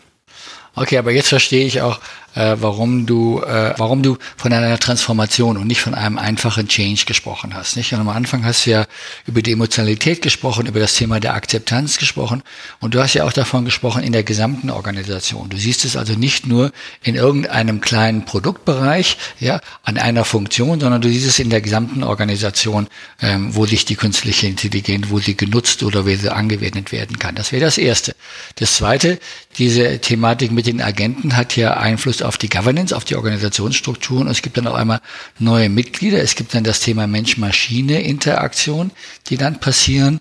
[0.77, 1.99] Okay, aber jetzt verstehe ich auch,
[2.37, 7.05] äh, warum du, äh, warum du von einer Transformation und nicht von einem einfachen Change
[7.05, 7.75] gesprochen hast.
[7.77, 7.91] Nicht?
[7.93, 8.85] Und am Anfang hast du ja
[9.25, 12.43] über die Emotionalität gesprochen, über das Thema der Akzeptanz gesprochen
[12.79, 15.49] und du hast ja auch davon gesprochen in der gesamten Organisation.
[15.49, 16.71] Du siehst es also nicht nur
[17.01, 22.03] in irgendeinem kleinen Produktbereich, ja, an einer Funktion, sondern du siehst es in der gesamten
[22.03, 22.87] Organisation,
[23.21, 27.33] ähm, wo sich die künstliche Intelligenz, wo sie genutzt oder wie sie angewendet werden kann.
[27.33, 28.15] Das wäre das Erste.
[28.55, 29.19] Das Zweite,
[29.57, 34.27] diese Thematik mit den Agenten hat ja Einfluss auf die Governance, auf die Organisationsstrukturen.
[34.27, 35.01] Und es gibt dann auch einmal
[35.39, 36.21] neue Mitglieder.
[36.21, 38.91] Es gibt dann das Thema Mensch-Maschine-Interaktion,
[39.27, 40.19] die dann passieren.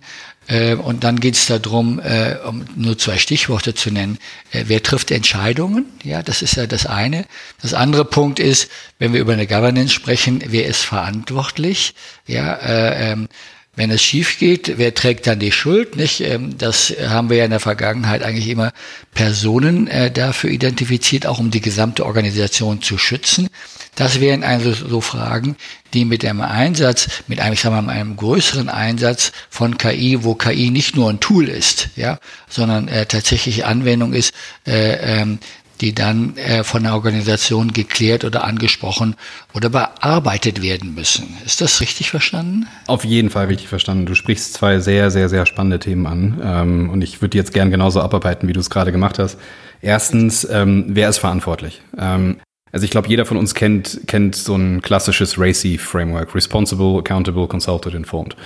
[0.48, 4.18] Äh, und dann geht es darum, äh, um nur zwei Stichworte zu nennen,
[4.52, 5.86] äh, wer trifft Entscheidungen?
[6.04, 7.24] Ja, das ist ja das eine.
[7.60, 11.94] Das andere Punkt ist, wenn wir über eine Governance sprechen, wer ist verantwortlich?
[12.26, 13.28] Ja, ähm,
[13.76, 15.96] wenn es schief geht, wer trägt dann die Schuld?
[15.96, 16.20] Nicht?
[16.22, 18.72] Ähm, das haben wir ja in der Vergangenheit eigentlich immer
[19.14, 23.48] Personen äh, dafür identifiziert, auch um die gesamte Organisation zu schützen.
[23.94, 25.56] Das wären also so Fragen,
[25.94, 30.34] die mit einem Einsatz, mit einem, ich sag mal, einem größeren Einsatz von KI, wo
[30.34, 34.34] KI nicht nur ein Tool ist, ja, sondern äh, tatsächlich Anwendung ist,
[34.66, 35.38] äh, ähm,
[35.80, 39.14] die dann äh, von der Organisation geklärt oder angesprochen
[39.54, 41.36] oder bearbeitet werden müssen.
[41.44, 42.66] Ist das richtig verstanden?
[42.86, 44.06] Auf jeden Fall richtig verstanden.
[44.06, 47.70] Du sprichst zwei sehr, sehr, sehr spannende Themen an ähm, und ich würde jetzt gern
[47.70, 49.38] genauso abarbeiten, wie du es gerade gemacht hast.
[49.80, 51.82] Erstens, ähm, wer ist verantwortlich?
[51.98, 52.36] Ähm,
[52.72, 57.94] also ich glaube, jeder von uns kennt, kennt so ein klassisches RACI-Framework, Responsible, Accountable, Consulted,
[57.94, 58.36] Informed.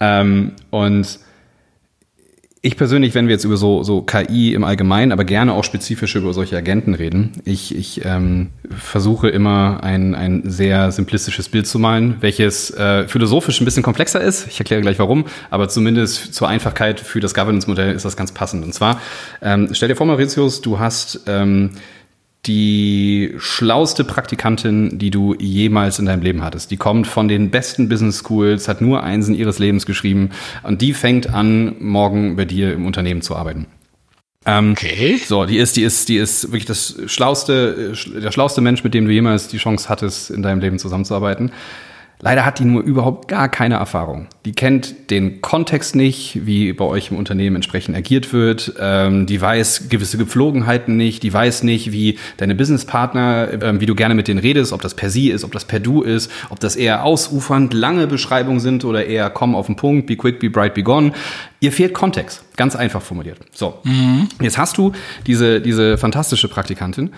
[0.00, 1.18] Ähm, und
[2.66, 6.16] ich persönlich, wenn wir jetzt über so, so KI im Allgemeinen, aber gerne auch spezifisch
[6.16, 11.78] über solche Agenten reden, ich, ich ähm, versuche immer ein, ein sehr simplistisches Bild zu
[11.78, 14.48] malen, welches äh, philosophisch ein bisschen komplexer ist.
[14.48, 18.64] Ich erkläre gleich warum, aber zumindest zur Einfachkeit für das Governance-Modell ist das ganz passend.
[18.64, 19.00] Und zwar,
[19.42, 21.70] ähm, stell dir vor, Mauritius, du hast ähm,
[22.46, 26.70] die schlauste Praktikantin, die du jemals in deinem Leben hattest.
[26.70, 30.30] Die kommt von den besten Business Schools, hat nur Einsen ihres Lebens geschrieben
[30.62, 33.66] und die fängt an, morgen bei dir im Unternehmen zu arbeiten.
[34.46, 35.18] Ähm, okay.
[35.24, 39.06] So, die ist, die ist, die ist wirklich das schlauste, der schlauste Mensch, mit dem
[39.06, 41.50] du jemals die Chance hattest, in deinem Leben zusammenzuarbeiten.
[42.20, 44.26] Leider hat die nur überhaupt gar keine Erfahrung.
[44.46, 48.72] Die kennt den Kontext nicht, wie bei euch im Unternehmen entsprechend agiert wird.
[48.80, 51.22] Ähm, die weiß gewisse Gepflogenheiten nicht.
[51.22, 54.94] Die weiß nicht, wie deine Businesspartner, ähm, wie du gerne mit denen redest, ob das
[54.94, 58.84] per Sie ist, ob das per Du ist, ob das eher ausufernd lange Beschreibungen sind
[58.86, 61.12] oder eher komm auf den Punkt, be quick, be bright, be gone.
[61.60, 62.44] Ihr fehlt Kontext.
[62.56, 63.40] Ganz einfach formuliert.
[63.52, 63.78] So.
[63.84, 64.28] Mhm.
[64.40, 64.92] Jetzt hast du
[65.26, 67.10] diese, diese fantastische Praktikantin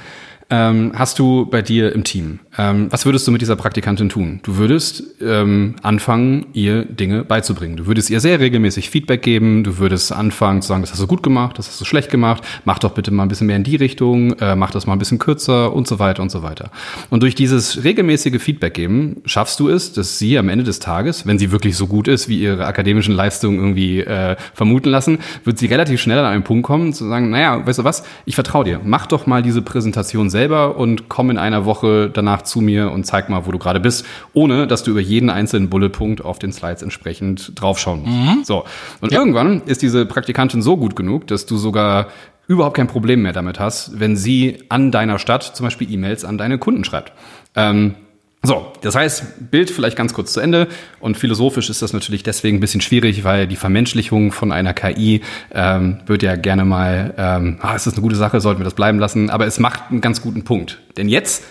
[0.51, 2.41] ähm, hast du bei dir im Team.
[2.59, 4.41] Ähm, was würdest du mit dieser Praktikantin tun?
[4.43, 7.77] Du würdest ähm, anfangen, ihr Dinge beizubringen.
[7.77, 9.63] Du würdest ihr sehr regelmäßig Feedback geben.
[9.63, 12.43] Du würdest anfangen zu sagen, das hast du gut gemacht, das hast du schlecht gemacht.
[12.65, 14.33] Mach doch bitte mal ein bisschen mehr in die Richtung.
[14.41, 16.71] Äh, mach das mal ein bisschen kürzer und so weiter und so weiter.
[17.11, 21.27] Und durch dieses regelmäßige Feedback geben schaffst du es, dass sie am Ende des Tages,
[21.27, 25.59] wenn sie wirklich so gut ist, wie ihre akademischen Leistungen irgendwie äh, vermuten lassen, wird
[25.59, 28.65] sie relativ schnell an einen Punkt kommen zu sagen, naja, weißt du was, ich vertraue
[28.65, 28.81] dir.
[28.83, 33.05] Mach doch mal diese Präsentation selber und komm in einer Woche danach zu mir und
[33.05, 36.53] zeig mal, wo du gerade bist, ohne dass du über jeden einzelnen Bulletpunkt auf den
[36.53, 38.37] Slides entsprechend draufschauen musst.
[38.39, 38.45] Mhm.
[38.45, 38.65] So.
[39.01, 39.19] Und ja.
[39.19, 42.09] irgendwann ist diese Praktikantin so gut genug, dass du sogar
[42.47, 46.39] überhaupt kein Problem mehr damit hast, wenn sie an deiner Stadt zum Beispiel E-Mails an
[46.39, 47.13] deine Kunden schreibt.
[47.55, 47.95] Ähm,
[48.43, 50.69] so, das heißt, Bild vielleicht ganz kurz zu Ende.
[51.01, 55.23] Und philosophisch ist das natürlich deswegen ein bisschen schwierig, weil die Vermenschlichung von einer KI
[55.53, 58.75] ähm, wird ja gerne mal, ähm, ah, ist das eine gute Sache, sollten wir das
[58.75, 59.29] bleiben lassen.
[59.29, 60.79] Aber es macht einen ganz guten Punkt.
[60.97, 61.45] Denn jetzt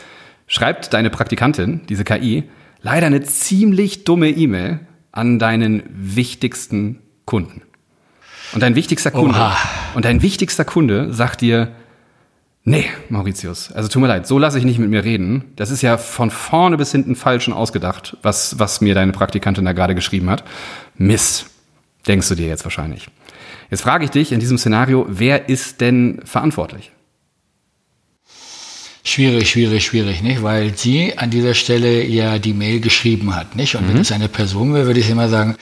[0.48, 2.46] schreibt deine Praktikantin, diese KI,
[2.82, 4.80] leider eine ziemlich dumme E-Mail
[5.12, 7.62] an deinen wichtigsten Kunden.
[8.54, 9.58] Und dein wichtigster Kunde, Oha.
[9.94, 11.74] und dein wichtigster Kunde sagt dir,
[12.70, 13.72] Nee, Mauritius.
[13.72, 15.54] Also tut mir leid, so lasse ich nicht mit mir reden.
[15.56, 19.64] Das ist ja von vorne bis hinten falsch und ausgedacht, was, was mir deine Praktikantin
[19.64, 20.44] da gerade geschrieben hat.
[20.98, 21.46] Mist,
[22.08, 23.08] denkst du dir jetzt wahrscheinlich.
[23.70, 26.92] Jetzt frage ich dich in diesem Szenario, wer ist denn verantwortlich?
[29.08, 30.44] Schwierig, schwierig, schwierig, nicht?
[30.44, 33.76] Weil sie an dieser Stelle ja die Mail geschrieben hat, nicht?
[33.76, 33.94] Und mhm.
[33.94, 35.56] wenn es eine Person wäre, würde ich immer sagen,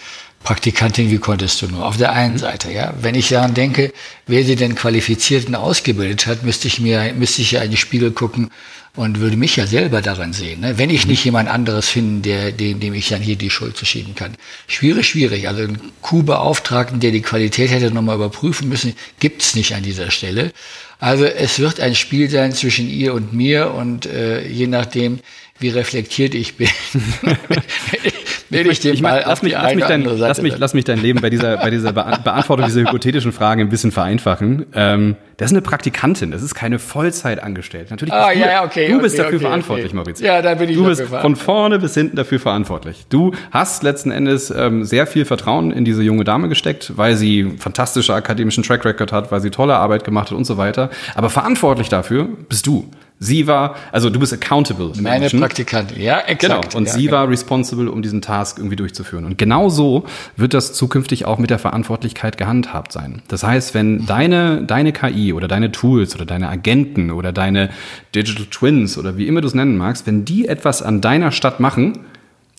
[0.43, 1.85] Praktikantin, wie konntest du nur?
[1.85, 2.95] Auf der einen Seite, ja.
[2.99, 3.93] Wenn ich daran denke,
[4.25, 7.77] wer sie denn qualifiziert und ausgebildet hat, müsste ich mir, müsste ich ja in die
[7.77, 8.49] Spiegel gucken
[8.95, 10.77] und würde mich ja selber daran sehen, ne?
[10.77, 13.85] wenn ich nicht jemand anderes finde, der, dem, dem ich dann hier die Schuld zu
[13.85, 14.35] schieben kann.
[14.67, 15.47] Schwierig, schwierig.
[15.47, 20.51] Also einen Q-Beauftragten, der die Qualität hätte nochmal überprüfen müssen, gibt's nicht an dieser Stelle.
[20.99, 25.19] Also es wird ein Spiel sein zwischen ihr und mir und äh, je nachdem,
[25.59, 26.67] wie reflektiert ich bin,
[28.49, 31.21] will ich, dem mal lass mich, lass mich, dein, lass, mich, lass mich dein Leben
[31.21, 34.65] bei dieser, bei dieser Beantwortung dieser hypothetischen Frage ein bisschen vereinfachen.
[34.73, 37.91] Ähm, das ist eine Praktikantin, das ist keine Vollzeitangestellte.
[37.93, 39.95] Natürlich ah, du, ja, okay, du okay, bist dafür okay, verantwortlich, okay.
[39.95, 40.27] Maurizio.
[40.27, 43.05] Ja, da bin ich Du bist von vorne bis hinten dafür verantwortlich.
[43.07, 47.53] Du hast letzten Endes ähm, sehr viel Vertrauen in diese junge Dame gesteckt, weil sie
[47.59, 50.89] fantastische akademischen Track Record hat, weil sie tolle Arbeit gemacht hat und so weiter.
[51.15, 52.89] Aber verantwortlich dafür bist du.
[53.17, 54.91] Sie war, also du bist accountable.
[54.99, 55.39] Meine Menschen.
[55.39, 56.41] Praktikantin, ja, exakt.
[56.41, 57.17] Genau, und ja, sie genau.
[57.17, 59.23] war responsible, um diesen Task irgendwie durchzuführen.
[59.23, 63.21] Und genau so wird das zukünftig auch mit der Verantwortlichkeit gehandhabt sein.
[63.29, 64.05] Das heißt, wenn mhm.
[64.05, 67.69] deine, deine KI oder deine Tools oder deine Agenten oder deine
[68.13, 71.61] Digital Twins oder wie immer du es nennen magst, wenn die etwas an deiner Stadt
[71.61, 71.99] machen,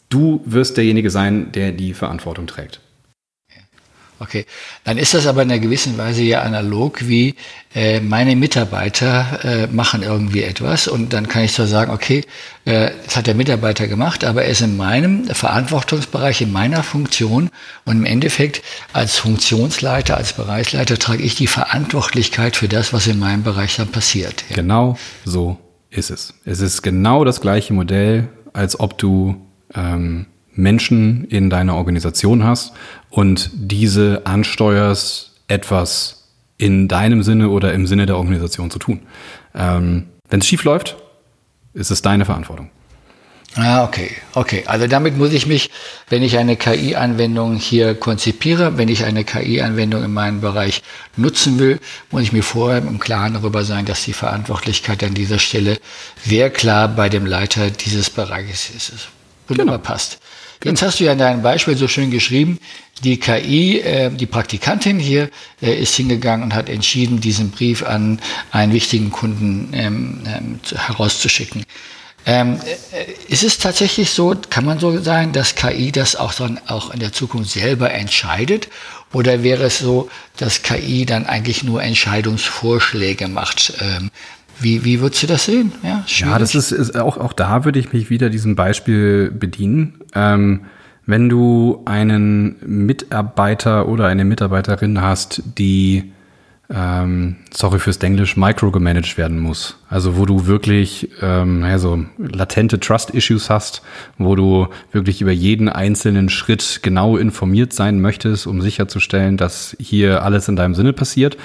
[0.08, 2.80] du wirst derjenige sein, der die Verantwortung trägt.
[4.18, 4.46] Okay,
[4.84, 7.34] dann ist das aber in einer gewissen Weise ja analog wie
[7.74, 12.24] äh, meine Mitarbeiter äh, machen irgendwie etwas und dann kann ich zwar sagen, okay,
[12.64, 17.50] äh, das hat der Mitarbeiter gemacht, aber er ist in meinem Verantwortungsbereich, in meiner Funktion
[17.84, 18.62] und im Endeffekt
[18.94, 23.88] als Funktionsleiter, als Bereichsleiter trage ich die Verantwortlichkeit für das, was in meinem Bereich dann
[23.88, 24.44] passiert.
[24.48, 24.56] Ja.
[24.56, 25.58] Genau so
[25.90, 26.32] ist es.
[26.46, 29.36] Es ist genau das gleiche Modell, als ob du
[29.74, 30.26] ähm,
[30.56, 32.72] Menschen in deiner Organisation hast
[33.16, 36.24] und diese ansteuerst, etwas
[36.58, 39.06] in deinem Sinne oder im Sinne der Organisation zu tun.
[39.54, 40.98] Ähm, Wenn es schief läuft,
[41.72, 42.68] ist es deine Verantwortung.
[43.54, 44.64] Ah, okay, okay.
[44.66, 45.70] Also damit muss ich mich,
[46.10, 50.82] wenn ich eine KI-Anwendung hier konzipiere, wenn ich eine KI-Anwendung in meinem Bereich
[51.16, 55.38] nutzen will, muss ich mir vorher im Klaren darüber sein, dass die Verantwortlichkeit an dieser
[55.38, 55.78] Stelle
[56.22, 59.08] sehr klar bei dem Leiter dieses Bereiches ist.
[59.48, 59.88] Wunderbar genau.
[59.88, 60.18] passt.
[60.64, 62.58] Jetzt hast du ja in deinem Beispiel so schön geschrieben,
[63.04, 65.30] die KI, äh, die Praktikantin hier,
[65.60, 71.64] äh, ist hingegangen und hat entschieden, diesen Brief an einen wichtigen Kunden ähm, ähm, herauszuschicken.
[72.28, 72.58] Ähm,
[72.92, 76.92] äh, ist es tatsächlich so, kann man so sagen, dass KI das auch dann auch
[76.92, 78.68] in der Zukunft selber entscheidet?
[79.12, 83.74] Oder wäre es so, dass KI dann eigentlich nur Entscheidungsvorschläge macht?
[83.80, 84.10] Ähm,
[84.58, 85.72] wie, wie würdest du das sehen?
[85.82, 90.00] Ja, ja das ist, ist auch, auch da würde ich mich wieder diesem Beispiel bedienen.
[90.14, 90.66] Ähm,
[91.06, 96.12] wenn du einen Mitarbeiter oder eine Mitarbeiterin hast, die
[96.68, 99.78] ähm, sorry fürs Englisch, microgemanagt werden muss.
[99.88, 103.82] Also wo du wirklich ähm, naja, so latente Trust-Issues hast,
[104.18, 110.24] wo du wirklich über jeden einzelnen Schritt genau informiert sein möchtest, um sicherzustellen, dass hier
[110.24, 111.36] alles in deinem Sinne passiert,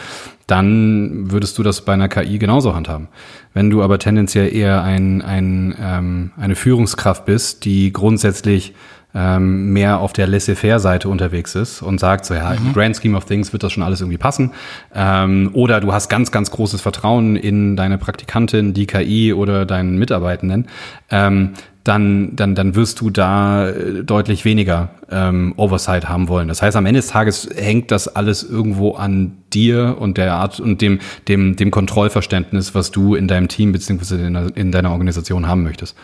[0.47, 3.07] dann würdest du das bei einer KI genauso handhaben.
[3.53, 8.73] Wenn du aber tendenziell eher ein, ein, ähm, eine Führungskraft bist, die grundsätzlich
[9.13, 12.67] ähm, mehr auf der Laissez-faire-Seite unterwegs ist und sagt so, ja, mhm.
[12.67, 14.51] im Grand Scheme of Things wird das schon alles irgendwie passen.
[14.93, 19.97] Ähm, oder du hast ganz, ganz großes Vertrauen in deine Praktikantin, die KI oder deinen
[19.97, 20.67] Mitarbeitenden.
[21.09, 21.51] Ähm,
[21.83, 26.47] dann, dann, dann wirst du da äh, deutlich weniger ähm, Oversight haben wollen.
[26.47, 30.59] Das heißt, am Ende des Tages hängt das alles irgendwo an dir und der Art
[30.59, 35.47] und dem, dem, dem Kontrollverständnis, was du in deinem Team beziehungsweise in, in deiner Organisation
[35.47, 35.97] haben möchtest.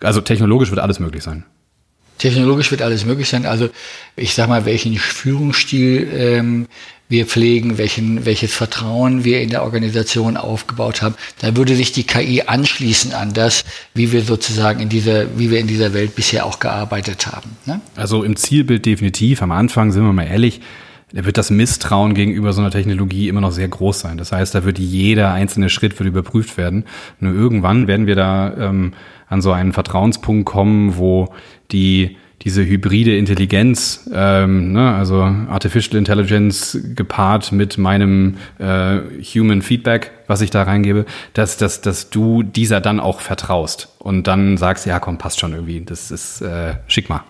[0.00, 1.44] Also technologisch wird alles möglich sein.
[2.18, 3.46] Technologisch wird alles möglich sein.
[3.46, 3.70] Also
[4.16, 6.66] ich sag mal, welchen Führungsstil ähm,
[7.08, 11.14] wir pflegen, welchen, welches Vertrauen wir in der Organisation aufgebaut haben.
[11.40, 15.58] Da würde sich die KI anschließen an das, wie wir sozusagen in dieser, wie wir
[15.58, 17.56] in dieser Welt bisher auch gearbeitet haben.
[17.64, 17.80] Ne?
[17.96, 19.40] Also im Zielbild definitiv.
[19.40, 20.60] Am Anfang sind wir mal ehrlich,
[21.12, 24.18] da wird das Misstrauen gegenüber so einer Technologie immer noch sehr groß sein.
[24.18, 26.84] Das heißt, da wird jeder einzelne Schritt wird überprüft werden.
[27.18, 28.92] Nur irgendwann werden wir da ähm,
[29.26, 31.32] an so einen Vertrauenspunkt kommen, wo
[31.70, 39.00] die diese hybride Intelligenz, ähm, ne, also Artificial Intelligence gepaart mit meinem äh,
[39.34, 41.04] Human Feedback, was ich da reingebe,
[41.34, 45.52] dass, dass, dass du dieser dann auch vertraust und dann sagst, ja komm, passt schon
[45.52, 47.24] irgendwie, das ist äh, schick mal.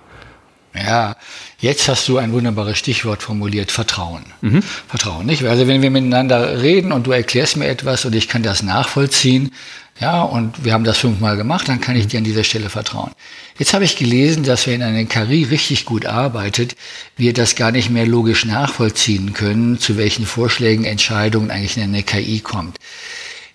[0.75, 1.17] Ja,
[1.59, 4.27] jetzt hast du ein wunderbares Stichwort formuliert, Vertrauen.
[4.43, 4.63] Mhm.
[4.63, 5.45] Vertrauen, nicht?
[5.45, 9.51] Also wenn wir miteinander reden und du erklärst mir etwas und ich kann das nachvollziehen,
[10.01, 13.11] ja, und wir haben das fünfmal gemacht, dann kann ich dir an dieser Stelle vertrauen.
[13.59, 16.77] Jetzt habe ich gelesen, dass wenn eine KI richtig gut arbeitet,
[17.17, 22.39] wir das gar nicht mehr logisch nachvollziehen können, zu welchen Vorschlägen, Entscheidungen eigentlich eine KI
[22.41, 22.79] kommt.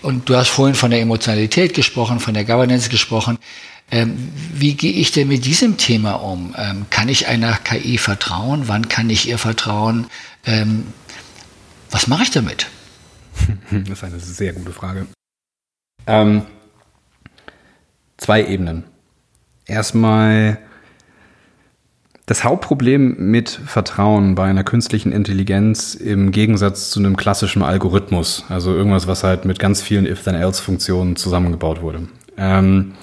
[0.01, 3.37] Und du hast vorhin von der Emotionalität gesprochen, von der Governance gesprochen.
[3.89, 6.53] Ähm, wie gehe ich denn mit diesem Thema um?
[6.57, 8.63] Ähm, kann ich einer KI vertrauen?
[8.67, 10.07] Wann kann ich ihr vertrauen?
[10.45, 10.87] Ähm,
[11.89, 12.67] was mache ich damit?
[13.71, 15.07] Das ist eine sehr gute Frage.
[16.07, 16.43] Ähm,
[18.17, 18.85] zwei Ebenen.
[19.65, 20.59] Erstmal
[22.25, 28.73] das Hauptproblem mit Vertrauen bei einer künstlichen Intelligenz im Gegensatz zu einem klassischen Algorithmus, also
[28.73, 32.93] irgendwas, was halt mit ganz vielen If-then-else-Funktionen zusammengebaut wurde, ähm,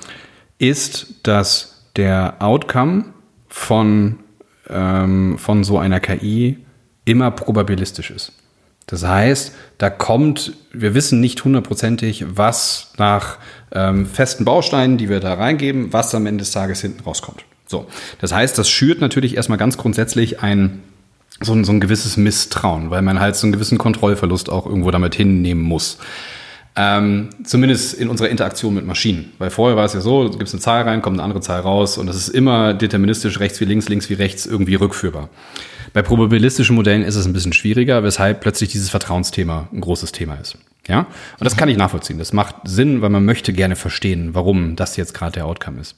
[0.59, 3.07] ist, dass der Outcome
[3.49, 4.21] von,
[4.69, 6.59] ähm, von so einer KI
[7.05, 8.33] immer probabilistisch ist.
[8.90, 13.38] Das heißt, da kommt, wir wissen nicht hundertprozentig, was nach
[13.72, 17.44] ähm, festen Bausteinen, die wir da reingeben, was am Ende des Tages hinten rauskommt.
[17.66, 17.87] So,
[18.20, 20.83] das heißt, das schürt natürlich erstmal ganz grundsätzlich ein
[21.42, 24.90] so ein, so ein gewisses Misstrauen, weil man halt so einen gewissen Kontrollverlust auch irgendwo
[24.90, 25.98] damit hinnehmen muss.
[26.76, 29.33] Ähm, zumindest in unserer Interaktion mit Maschinen.
[29.38, 31.61] Weil vorher war es ja so, du gibst eine Zahl rein, kommt eine andere Zahl
[31.61, 35.31] raus und das ist immer deterministisch rechts wie links, links wie rechts irgendwie rückführbar.
[35.92, 40.35] Bei probabilistischen Modellen ist es ein bisschen schwieriger, weshalb plötzlich dieses Vertrauensthema ein großes Thema
[40.35, 40.57] ist.
[40.88, 42.18] Ja, und das kann ich nachvollziehen.
[42.18, 45.96] Das macht Sinn, weil man möchte gerne verstehen, warum das jetzt gerade der Outcome ist.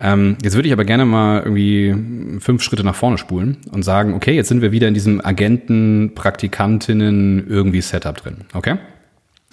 [0.00, 1.94] Ähm, jetzt würde ich aber gerne mal irgendwie
[2.40, 6.12] fünf Schritte nach vorne spulen und sagen, okay, jetzt sind wir wieder in diesem Agenten,
[6.14, 8.38] Praktikantinnen irgendwie Setup drin.
[8.54, 8.76] Okay?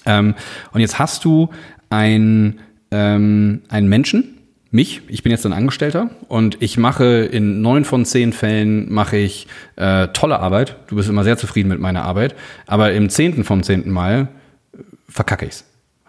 [0.05, 0.35] Ähm,
[0.71, 1.49] und jetzt hast du
[1.89, 2.59] ein,
[2.91, 4.34] ähm, einen Menschen,
[4.75, 9.17] mich, ich bin jetzt ein Angestellter und ich mache in neun von zehn Fällen mache
[9.17, 10.75] ich äh, tolle Arbeit.
[10.87, 12.35] Du bist immer sehr zufrieden mit meiner Arbeit,
[12.67, 14.27] aber im zehnten vom zehnten Mal
[14.73, 14.77] äh,
[15.09, 15.65] verkacke ich's.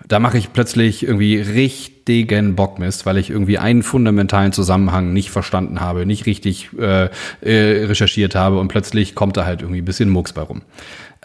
[0.06, 5.80] Da mache ich plötzlich irgendwie richtigen Bockmist, weil ich irgendwie einen fundamentalen Zusammenhang nicht verstanden
[5.80, 7.08] habe, nicht richtig äh,
[7.40, 10.62] äh, recherchiert habe und plötzlich kommt da halt irgendwie ein bisschen Mucks bei rum.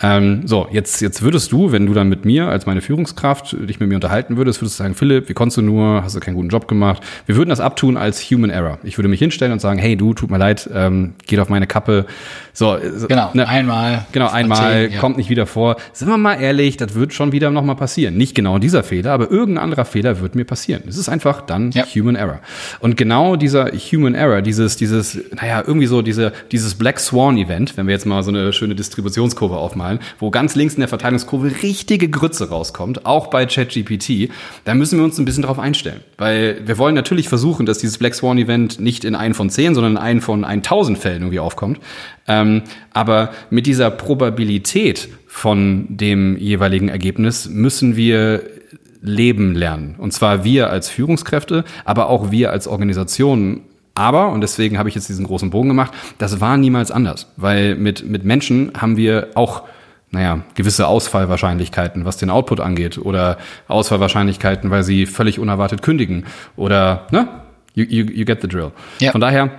[0.04, 3.80] Ähm, so, jetzt, jetzt würdest du, wenn du dann mit mir als meine Führungskraft dich
[3.80, 6.36] mit mir unterhalten würdest, würdest du sagen, Philipp, wie konntest du nur, hast du keinen
[6.36, 7.04] guten Job gemacht?
[7.26, 8.80] Wir würden das abtun als Human Error.
[8.84, 11.68] Ich würde mich hinstellen und sagen, hey du, tut mir leid, ähm, geht auf meine
[11.68, 12.06] Kappe.
[12.54, 14.06] So, genau, ne, einmal.
[14.12, 15.00] Genau, einmal, zehn, ja.
[15.00, 15.78] kommt nicht wieder vor.
[15.94, 18.18] Sind wir mal ehrlich, das wird schon wieder nochmal passieren.
[18.18, 20.84] Nicht genau dieser Fehler, aber irgendein anderer Fehler wird mir passieren.
[20.88, 21.86] Es ist einfach dann ja.
[21.86, 22.40] Human Error.
[22.80, 27.78] Und genau dieser Human Error, dieses, dieses, naja, irgendwie so diese, dieses Black Swan Event,
[27.78, 30.89] wenn wir jetzt mal so eine schöne Distributionskurve aufmalen, malen, wo ganz links in der
[30.89, 34.30] Verteilungskurve richtige Grütze rauskommt, auch bei ChatGPT,
[34.65, 36.01] da müssen wir uns ein bisschen drauf einstellen.
[36.17, 39.75] Weil wir wollen natürlich versuchen, dass dieses Black Swan Event nicht in einen von zehn,
[39.75, 41.80] sondern in einen von 1000 Fällen irgendwie aufkommt.
[42.27, 48.43] Ähm, aber mit dieser Probabilität von dem jeweiligen Ergebnis müssen wir
[49.01, 49.95] leben lernen.
[49.97, 53.62] Und zwar wir als Führungskräfte, aber auch wir als Organisation
[53.93, 57.27] aber, und deswegen habe ich jetzt diesen großen Bogen gemacht, das war niemals anders.
[57.36, 59.63] Weil mit, mit Menschen haben wir auch
[60.12, 67.08] naja, gewisse Ausfallwahrscheinlichkeiten, was den Output angeht, oder Ausfallwahrscheinlichkeiten, weil sie völlig unerwartet kündigen, oder,
[67.12, 67.28] ne?
[67.74, 68.71] You, you, you get the drill.
[69.00, 69.13] Ja.
[69.13, 69.50] Von daher,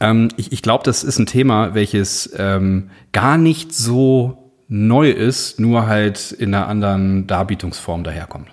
[0.00, 5.60] ähm, ich, ich glaube, das ist ein Thema, welches ähm, gar nicht so neu ist,
[5.60, 8.48] nur halt in einer anderen Darbietungsform daherkommt.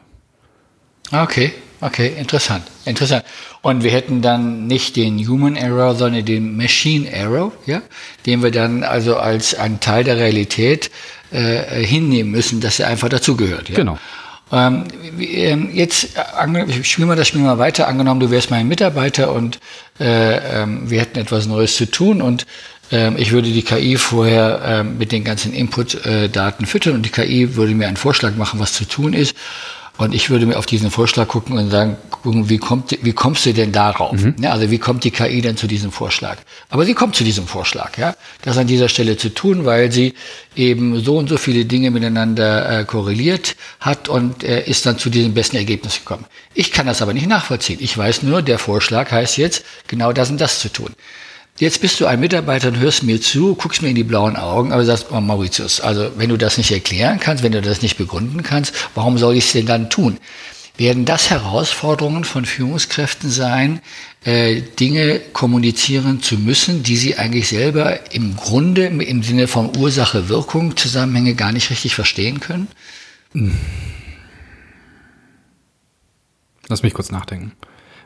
[1.12, 3.24] Okay, okay, interessant, interessant.
[3.62, 7.82] Und wir hätten dann nicht den Human Error, sondern den Machine Error, ja,
[8.26, 10.92] den wir dann also als einen Teil der Realität
[11.32, 13.70] äh, hinnehmen müssen, dass er einfach dazugehört.
[13.70, 13.76] Ja?
[13.76, 13.98] Genau.
[14.52, 14.86] Ähm,
[15.20, 17.88] ähm jetzt äh, spielen wir das Spiel mal weiter.
[17.88, 19.60] Angenommen, du wärst mein Mitarbeiter und
[20.00, 22.46] äh, ähm, wir hätten etwas Neues zu tun und
[22.92, 27.56] ähm, ich würde die KI vorher ähm, mit den ganzen Input-Daten füttern und die KI
[27.56, 29.36] würde mir einen Vorschlag machen, was zu tun ist.
[30.00, 33.46] Und ich würde mir auf diesen Vorschlag gucken und sagen, gucken, wie, kommt, wie kommst
[33.46, 34.14] du denn darauf?
[34.14, 34.34] Mhm.
[34.40, 36.38] Ja, also wie kommt die KI denn zu diesem Vorschlag?
[36.70, 40.14] Aber sie kommt zu diesem Vorschlag, ja, das an dieser Stelle zu tun, weil sie
[40.56, 45.10] eben so und so viele Dinge miteinander äh, korreliert hat und äh, ist dann zu
[45.10, 46.24] diesem besten Ergebnis gekommen.
[46.54, 47.80] Ich kann das aber nicht nachvollziehen.
[47.82, 50.96] Ich weiß nur, der Vorschlag heißt jetzt, genau das und das zu tun.
[51.60, 54.72] Jetzt bist du ein Mitarbeiter und hörst mir zu, guckst mir in die blauen Augen,
[54.72, 57.98] aber sagst, oh Mauritius, also wenn du das nicht erklären kannst, wenn du das nicht
[57.98, 60.18] begründen kannst, warum soll ich es denn dann tun?
[60.78, 63.82] Werden das Herausforderungen von Führungskräften sein,
[64.24, 70.78] äh, Dinge kommunizieren zu müssen, die sie eigentlich selber im Grunde im Sinne von Ursache-Wirkung
[70.78, 72.70] Zusammenhänge gar nicht richtig verstehen können?
[76.70, 77.52] Lass mich kurz nachdenken.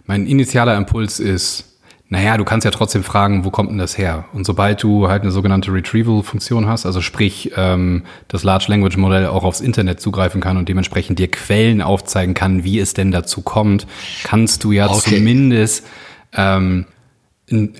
[0.07, 1.72] Mein initialer Impuls ist,
[2.13, 4.25] naja, du kannst ja trotzdem fragen, wo kommt denn das her?
[4.33, 9.25] Und sobald du halt eine sogenannte Retrieval-Funktion hast, also sprich ähm, das Large Language Modell
[9.25, 13.41] auch aufs Internet zugreifen kann und dementsprechend dir Quellen aufzeigen kann, wie es denn dazu
[13.41, 13.87] kommt,
[14.23, 15.15] kannst du ja okay.
[15.15, 15.87] zumindest
[16.33, 16.85] ähm,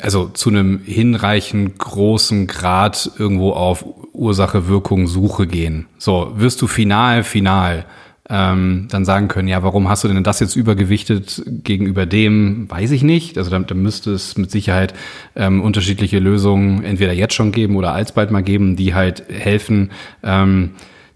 [0.02, 5.86] also zu einem hinreichend großen Grad irgendwo auf Ursache-Wirkung-Suche gehen.
[6.00, 7.86] So, wirst du final, final
[8.30, 12.92] ähm, dann sagen können, ja, warum hast du denn das jetzt übergewichtet gegenüber dem, weiß
[12.92, 13.38] ich nicht.
[13.38, 14.94] Also da, da müsste es mit Sicherheit
[15.36, 19.92] ähm, unterschiedliche Lösungen entweder jetzt schon geben oder alsbald mal geben, die halt helfen,
[20.24, 20.72] ähm,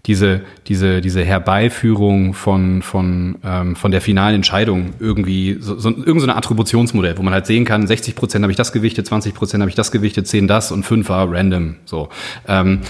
[0.06, 6.22] diese, diese, diese Herbeiführung von, von, ähm, von der finalen Entscheidung irgendwie, so, so, irgend
[6.22, 9.60] so Attributionsmodell, wo man halt sehen kann, 60 Prozent habe ich das gewichtet, 20 Prozent
[9.60, 11.76] habe ich das gewichtet, 10 das und 5 war random.
[11.84, 12.08] So.
[12.46, 12.80] Ähm,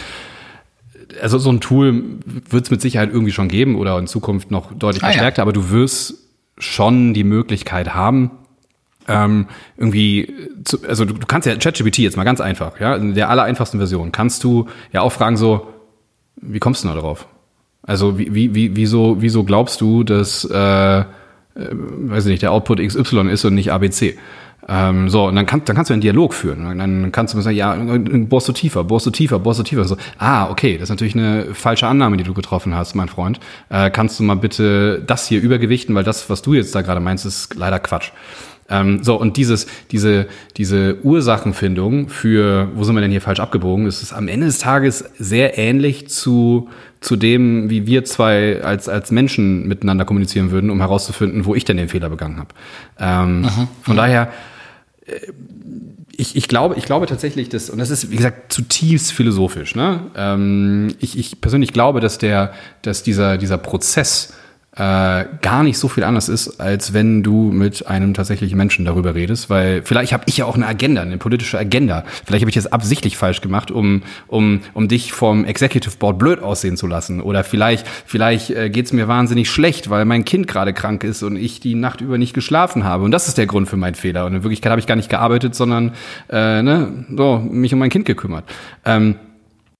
[1.20, 2.02] also so ein Tool
[2.50, 5.42] wird es mit Sicherheit irgendwie schon geben oder in Zukunft noch deutlich ah, verstärkter, ja.
[5.44, 6.14] aber du wirst
[6.59, 8.30] schon die Möglichkeit haben,
[9.06, 9.46] ähm,
[9.76, 10.34] irgendwie,
[10.64, 13.80] zu, also du, du kannst ja ChatGPT jetzt mal ganz einfach, ja, in der allereinfachsten
[13.80, 15.66] Version kannst du ja auch fragen so,
[16.36, 17.26] wie kommst du da drauf?
[17.82, 21.04] Also wie, wie, wie, wieso, wieso glaubst du, dass, äh, äh,
[21.54, 24.18] weiß ich nicht, der Output XY ist und nicht ABC?
[24.66, 26.78] Ähm, so, und dann, kann, dann kannst du einen Dialog führen.
[26.78, 29.84] Dann kannst du sagen, ja, bohrst du tiefer, bohrst du tiefer, bohrst du tiefer.
[29.84, 33.40] So, ah, okay, das ist natürlich eine falsche Annahme, die du getroffen hast, mein Freund.
[33.70, 37.00] Äh, kannst du mal bitte das hier übergewichten, weil das, was du jetzt da gerade
[37.00, 38.11] meinst, ist leider Quatsch.
[38.70, 43.86] Ähm, so, und dieses, diese, diese Ursachenfindung für, wo sind wir denn hier falsch abgebogen,
[43.86, 46.68] ist am Ende des Tages sehr ähnlich zu,
[47.01, 51.64] zu dem, wie wir zwei als, als Menschen miteinander kommunizieren würden, um herauszufinden, wo ich
[51.64, 52.49] denn den Fehler begangen habe.
[52.99, 54.03] Ähm, Aha, von ja.
[54.03, 54.32] daher,
[55.07, 55.12] äh,
[56.16, 60.01] ich, ich, glaube, ich glaube tatsächlich, dass, und das ist, wie gesagt, zutiefst philosophisch, ne?
[60.16, 64.34] Ähm, ich, ich persönlich glaube, dass der, dass dieser, dieser Prozess
[64.79, 69.14] äh, gar nicht so viel anders ist, als wenn du mit einem tatsächlichen Menschen darüber
[69.14, 72.05] redest, weil vielleicht habe ich ja auch eine Agenda, eine politische Agenda.
[72.24, 76.41] Vielleicht habe ich das absichtlich falsch gemacht, um um um dich vom Executive Board blöd
[76.41, 80.72] aussehen zu lassen, oder vielleicht vielleicht äh, geht's mir wahnsinnig schlecht, weil mein Kind gerade
[80.72, 83.68] krank ist und ich die Nacht über nicht geschlafen habe und das ist der Grund
[83.68, 84.26] für meinen Fehler.
[84.26, 85.93] Und in Wirklichkeit habe ich gar nicht gearbeitet, sondern
[86.31, 88.45] äh, ne, so mich um mein Kind gekümmert.
[88.85, 89.16] Ähm,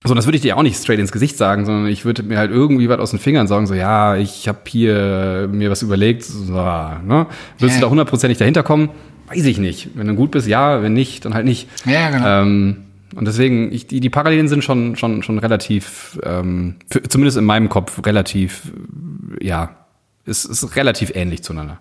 [0.05, 2.39] so, das würde ich dir auch nicht straight ins Gesicht sagen, sondern ich würde mir
[2.39, 6.25] halt irgendwie was aus den Fingern sagen, so, ja, ich habe hier mir was überlegt,
[6.25, 7.27] so, ne?
[7.59, 7.81] Willst ja.
[7.81, 8.91] du da hundertprozentig dahinter kommen?
[9.27, 9.91] Weiß ich nicht.
[9.95, 11.69] Wenn du gut bist, ja, wenn nicht, dann halt nicht.
[11.85, 12.43] Ja, genau.
[12.43, 12.77] Ähm,
[13.17, 17.45] und deswegen, ich, die, die Parallelen sind schon, schon, schon relativ, ähm, für, zumindest in
[17.45, 18.73] meinem Kopf, relativ,
[19.41, 19.77] ja,
[20.25, 21.81] ist, ist relativ ähnlich zueinander.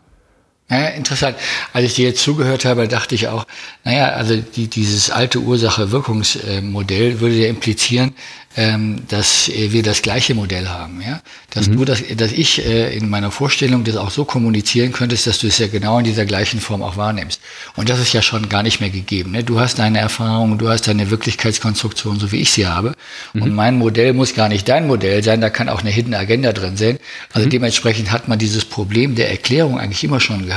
[0.70, 1.38] Ja, interessant.
[1.72, 3.46] Als ich dir jetzt zugehört habe, dachte ich auch,
[3.86, 8.14] naja, also die, dieses alte Ursache-Wirkungsmodell würde ja implizieren,
[8.58, 11.78] ähm, dass wir das gleiche Modell haben, ja, dass mhm.
[11.78, 15.48] du das, dass ich äh, in meiner Vorstellung das auch so kommunizieren könntest, dass du
[15.48, 17.40] es ja genau in dieser gleichen Form auch wahrnimmst.
[17.76, 19.32] Und das ist ja schon gar nicht mehr gegeben.
[19.32, 19.44] Ne?
[19.44, 22.96] Du hast deine Erfahrung, du hast deine Wirklichkeitskonstruktion, so wie ich sie habe.
[23.34, 23.42] Mhm.
[23.44, 26.52] Und mein Modell muss gar nicht dein Modell sein, da kann auch eine Hidden Agenda
[26.52, 26.98] drin sein.
[27.34, 27.52] Also mhm.
[27.52, 30.57] dementsprechend hat man dieses Problem der Erklärung eigentlich immer schon gehabt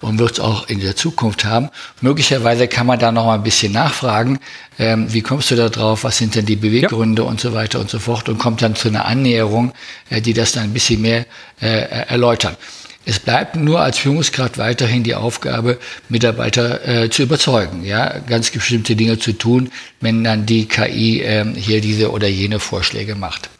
[0.00, 1.70] und wird es auch in der Zukunft haben.
[2.00, 4.38] Möglicherweise kann man da noch mal ein bisschen nachfragen,
[4.78, 7.28] ähm, wie kommst du da drauf, was sind denn die Beweggründe ja.
[7.28, 9.72] und so weiter und so fort und kommt dann zu einer Annäherung,
[10.10, 11.26] äh, die das dann ein bisschen mehr
[11.60, 11.66] äh,
[12.08, 12.56] erläutern.
[13.06, 15.78] Es bleibt nur als Führungskraft weiterhin die Aufgabe,
[16.08, 19.70] Mitarbeiter äh, zu überzeugen, ja, ganz bestimmte Dinge zu tun,
[20.00, 23.50] wenn dann die KI äh, hier diese oder jene Vorschläge macht.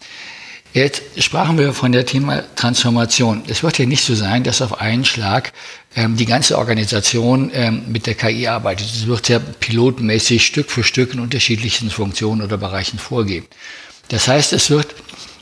[0.74, 3.44] Jetzt sprachen wir von der Thema Transformation.
[3.46, 5.52] Es wird ja nicht so sein, dass auf einen Schlag
[5.94, 8.88] ähm, die ganze Organisation ähm, mit der KI arbeitet.
[8.88, 13.44] Es wird ja pilotmäßig Stück für Stück in unterschiedlichen Funktionen oder Bereichen vorgehen.
[14.08, 14.96] Das heißt, es wird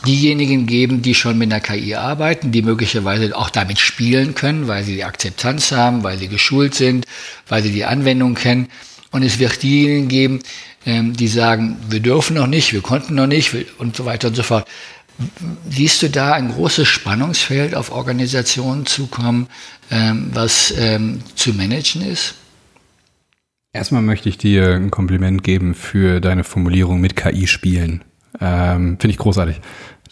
[0.05, 4.85] diejenigen geben, die schon mit der KI arbeiten, die möglicherweise auch damit spielen können, weil
[4.85, 7.07] sie die Akzeptanz haben, weil sie geschult sind,
[7.49, 8.68] weil sie die Anwendung kennen.
[9.12, 10.43] Und es wird diejenigen geben,
[10.85, 14.35] ähm, die sagen, wir dürfen noch nicht, wir konnten noch nicht und so weiter und
[14.35, 14.68] so fort.
[15.68, 19.49] Siehst du da ein großes Spannungsfeld auf Organisationen zukommen,
[19.91, 22.35] ähm, was ähm, zu managen ist?
[23.73, 28.05] Erstmal möchte ich dir ein Kompliment geben für deine Formulierung mit KI spielen.
[28.41, 29.61] Ähm, Finde ich großartig.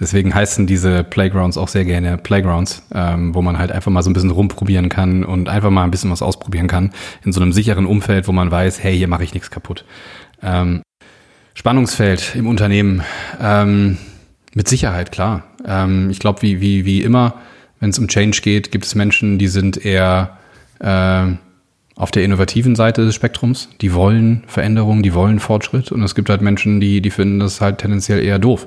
[0.00, 4.08] Deswegen heißen diese Playgrounds auch sehr gerne Playgrounds, ähm, wo man halt einfach mal so
[4.08, 6.92] ein bisschen rumprobieren kann und einfach mal ein bisschen was ausprobieren kann
[7.22, 9.84] in so einem sicheren Umfeld, wo man weiß, hey, hier mache ich nichts kaputt.
[10.42, 10.80] Ähm,
[11.52, 13.02] Spannungsfeld im Unternehmen.
[13.38, 13.98] Ähm,
[14.55, 15.44] mit Sicherheit, klar.
[15.66, 17.34] Ähm, ich glaube, wie, wie, wie immer,
[17.78, 20.38] wenn es um Change geht, gibt es Menschen, die sind eher
[20.80, 21.26] äh,
[22.01, 23.68] auf der innovativen Seite des Spektrums.
[23.82, 25.92] Die wollen Veränderung, die wollen Fortschritt.
[25.92, 28.66] Und es gibt halt Menschen, die, die finden das halt tendenziell eher doof.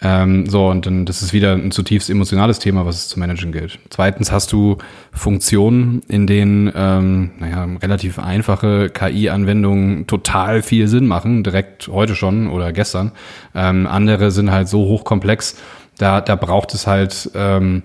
[0.00, 3.50] Ähm, so, und dann, das ist wieder ein zutiefst emotionales Thema, was es zu managen
[3.50, 3.80] gilt.
[3.90, 4.78] Zweitens hast du
[5.10, 12.48] Funktionen, in denen, ähm, naja, relativ einfache KI-Anwendungen total viel Sinn machen, direkt heute schon
[12.48, 13.10] oder gestern.
[13.56, 15.56] Ähm, andere sind halt so hochkomplex,
[15.98, 17.82] da, da braucht es halt, ähm,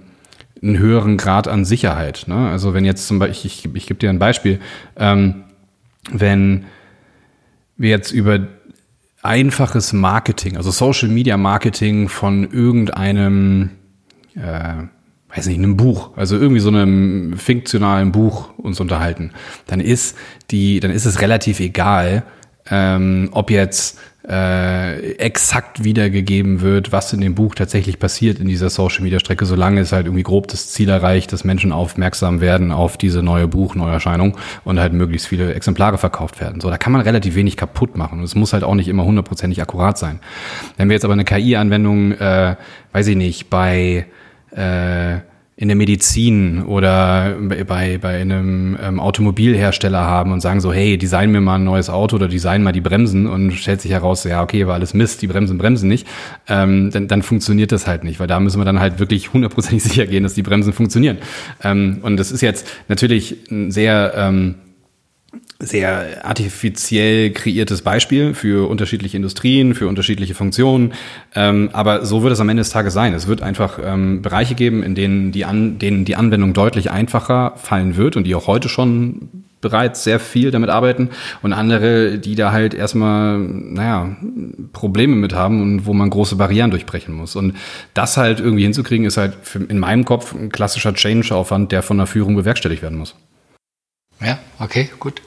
[0.63, 2.25] einen höheren Grad an Sicherheit.
[2.27, 2.49] Ne?
[2.49, 4.59] Also wenn jetzt zum Beispiel, ich, ich, ich gebe dir ein Beispiel,
[4.97, 5.43] ähm,
[6.11, 6.65] wenn
[7.77, 8.39] wir jetzt über
[9.21, 13.71] einfaches Marketing, also Social Media Marketing von irgendeinem,
[14.35, 14.73] äh,
[15.35, 19.31] weiß nicht, einem Buch, also irgendwie so einem fiktionalen Buch uns unterhalten,
[19.67, 20.17] dann ist
[20.51, 22.23] die, dann ist es relativ egal,
[22.69, 28.69] ähm, ob jetzt äh, exakt wiedergegeben wird, was in dem Buch tatsächlich passiert in dieser
[28.69, 32.71] Social Media Strecke, solange es halt irgendwie grob das Ziel erreicht, dass Menschen aufmerksam werden
[32.71, 36.61] auf diese neue Buchneuerscheinung und halt möglichst viele Exemplare verkauft werden.
[36.61, 38.19] So, da kann man relativ wenig kaputt machen.
[38.19, 40.19] Und es muss halt auch nicht immer hundertprozentig akkurat sein.
[40.77, 42.55] Wenn wir jetzt aber eine KI-Anwendung, äh,
[42.93, 44.05] weiß ich nicht, bei
[44.51, 45.17] äh,
[45.55, 51.31] in der Medizin oder bei, bei einem ähm, Automobilhersteller haben und sagen so, hey, design
[51.31, 54.41] mir mal ein neues Auto oder design mal die Bremsen und stellt sich heraus, ja,
[54.41, 56.07] okay, war alles Mist, die Bremsen bremsen nicht,
[56.47, 59.83] ähm, dann, dann funktioniert das halt nicht, weil da müssen wir dann halt wirklich hundertprozentig
[59.91, 61.19] sicher gehen, dass die Bremsen funktionieren.
[61.63, 64.13] Ähm, und das ist jetzt natürlich ein sehr...
[64.15, 64.55] Ähm,
[65.59, 70.93] sehr artifiziell kreiertes Beispiel für unterschiedliche Industrien, für unterschiedliche Funktionen.
[71.35, 73.13] Ähm, aber so wird es am Ende des Tages sein.
[73.13, 77.53] Es wird einfach ähm, Bereiche geben, in denen die, An denen die Anwendung deutlich einfacher
[77.57, 79.29] fallen wird und die auch heute schon
[79.61, 81.09] bereits sehr viel damit arbeiten
[81.41, 84.17] und andere, die da halt erstmal, naja,
[84.73, 87.37] Probleme mit haben und wo man große Barrieren durchbrechen muss.
[87.37, 87.55] Und
[87.93, 89.37] das halt irgendwie hinzukriegen, ist halt
[89.69, 93.15] in meinem Kopf ein klassischer Change-Aufwand, der von der Führung bewerkstelligt werden muss.
[94.19, 95.21] Ja, okay, gut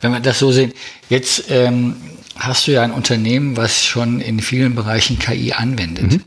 [0.00, 0.72] wenn wir das so sehen,
[1.08, 1.96] jetzt ähm,
[2.36, 6.12] hast du ja ein Unternehmen, was schon in vielen Bereichen KI anwendet.
[6.12, 6.24] Mhm.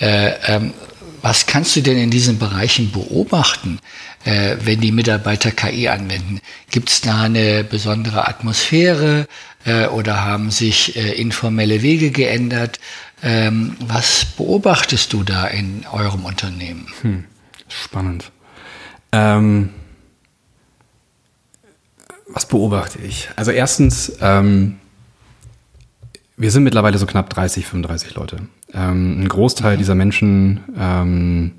[0.00, 0.72] Äh, ähm,
[1.20, 3.80] was kannst du denn in diesen Bereichen beobachten,
[4.24, 6.40] äh, wenn die Mitarbeiter KI anwenden?
[6.70, 9.26] Gibt es da eine besondere Atmosphäre
[9.64, 12.78] äh, oder haben sich äh, informelle Wege geändert?
[13.20, 16.86] Ähm, was beobachtest du da in eurem Unternehmen?
[17.02, 17.24] Hm,
[17.68, 18.30] spannend.
[19.10, 19.70] Ähm
[22.28, 23.28] was beobachte ich?
[23.36, 24.76] Also erstens, ähm,
[26.36, 28.36] wir sind mittlerweile so knapp 30, 35 Leute.
[28.72, 31.52] Ähm, ein Großteil dieser Menschen ähm,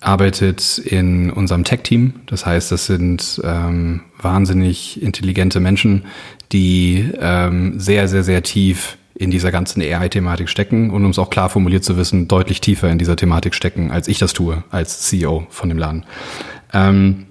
[0.00, 2.14] arbeitet in unserem Tech-Team.
[2.26, 6.04] Das heißt, das sind ähm, wahnsinnig intelligente Menschen,
[6.52, 11.30] die ähm, sehr, sehr, sehr tief in dieser ganzen AI-Thematik stecken und um es auch
[11.30, 15.00] klar formuliert zu wissen, deutlich tiefer in dieser Thematik stecken, als ich das tue, als
[15.02, 16.04] CEO von dem Laden.
[16.74, 17.26] Ähm,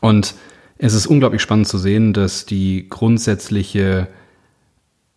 [0.00, 0.34] und
[0.82, 4.08] es ist unglaublich spannend zu sehen, dass die grundsätzliche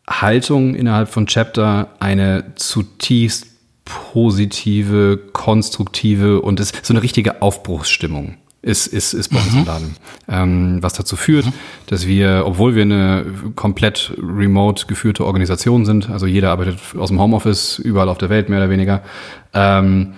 [0.07, 3.47] Haltung innerhalb von Chapter eine zutiefst
[3.85, 9.65] positive, konstruktive und ist so eine richtige Aufbruchsstimmung ist, ist, ist bei uns im mhm.
[9.65, 9.95] Laden.
[10.29, 11.53] Ähm, was dazu führt, mhm.
[11.87, 17.19] dass wir, obwohl wir eine komplett remote geführte Organisation sind, also jeder arbeitet aus dem
[17.19, 19.03] Homeoffice überall auf der Welt mehr oder weniger,
[19.53, 20.13] ähm,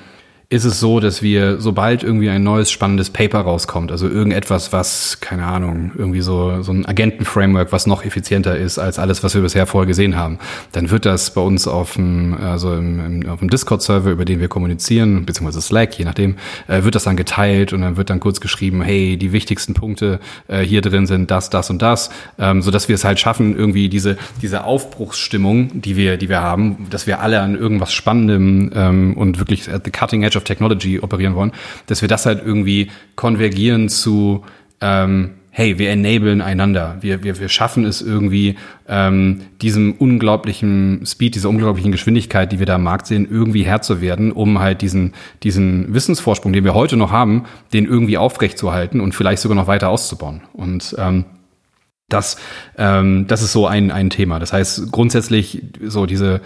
[0.49, 5.19] ist es so, dass wir, sobald irgendwie ein neues spannendes Paper rauskommt, also irgendetwas, was,
[5.19, 9.41] keine Ahnung, irgendwie so, so ein Agenten-Framework, was noch effizienter ist als alles, was wir
[9.41, 10.37] bisher vorher gesehen haben,
[10.71, 14.39] dann wird das bei uns auf dem, also im, im, auf dem Discord-Server, über den
[14.39, 16.35] wir kommunizieren, beziehungsweise Slack, je nachdem,
[16.67, 20.19] äh, wird das dann geteilt und dann wird dann kurz geschrieben, hey, die wichtigsten Punkte
[20.47, 23.57] äh, hier drin sind das, das und das, ähm, so dass wir es halt schaffen,
[23.57, 28.71] irgendwie diese, diese Aufbruchsstimmung, die wir, die wir haben, dass wir alle an irgendwas Spannendem
[28.73, 31.51] ähm, und wirklich at the cutting edge of Technology operieren wollen,
[31.87, 34.43] dass wir das halt irgendwie konvergieren zu
[34.81, 36.97] ähm, hey, wir enablen einander.
[36.99, 38.57] Wir, wir, wir schaffen es irgendwie,
[38.89, 43.81] ähm, diesem unglaublichen Speed, dieser unglaublichen Geschwindigkeit, die wir da am Markt sehen, irgendwie Herr
[43.81, 48.99] zu werden, um halt diesen, diesen Wissensvorsprung, den wir heute noch haben, den irgendwie aufrechtzuerhalten
[48.99, 50.41] und vielleicht sogar noch weiter auszubauen.
[50.51, 51.23] Und ähm,
[52.09, 52.35] das,
[52.77, 54.39] ähm, das ist so ein, ein Thema.
[54.39, 56.41] Das heißt, grundsätzlich so diese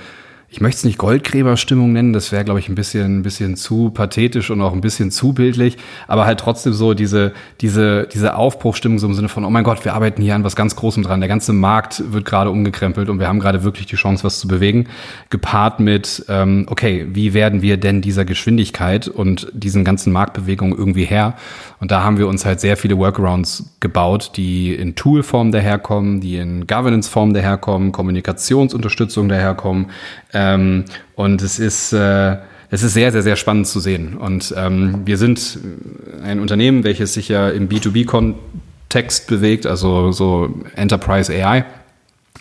[0.51, 3.91] ich möchte es nicht Goldgräberstimmung nennen, das wäre, glaube ich, ein bisschen, ein bisschen zu
[3.91, 5.77] pathetisch und auch ein bisschen zu bildlich,
[6.07, 9.85] aber halt trotzdem so diese, diese, diese Aufbruchstimmung so im Sinne von, oh mein Gott,
[9.85, 11.19] wir arbeiten hier an was ganz Großem dran.
[11.19, 14.47] Der ganze Markt wird gerade umgekrempelt und wir haben gerade wirklich die Chance, was zu
[14.47, 14.87] bewegen,
[15.29, 21.05] gepaart mit, ähm, okay, wie werden wir denn dieser Geschwindigkeit und diesen ganzen Marktbewegungen irgendwie
[21.05, 21.35] her?
[21.79, 26.37] Und da haben wir uns halt sehr viele Workarounds gebaut, die in Toolform daherkommen, die
[26.37, 29.87] in Governance-Form daherkommen, Kommunikationsunterstützung daherkommen,
[30.39, 30.85] ähm,
[31.15, 32.37] und es ist, äh,
[32.71, 34.15] es ist sehr, sehr, sehr spannend zu sehen.
[34.15, 35.59] Und ähm, wir sind
[36.23, 41.65] ein Unternehmen, welches sich ja im B2B-Kontext bewegt, also so Enterprise AI.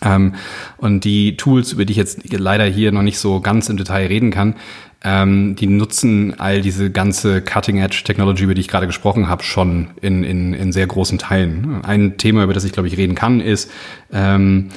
[0.01, 0.35] Ähm,
[0.77, 4.07] und die Tools, über die ich jetzt leider hier noch nicht so ganz im Detail
[4.07, 4.55] reden kann,
[5.03, 10.23] ähm, die nutzen all diese ganze Cutting-Edge-Technology, über die ich gerade gesprochen habe, schon in,
[10.23, 11.85] in, in sehr großen Teilen.
[11.85, 13.71] Ein Thema, über das ich, glaube ich, reden kann, ist,
[14.13, 14.69] ähm,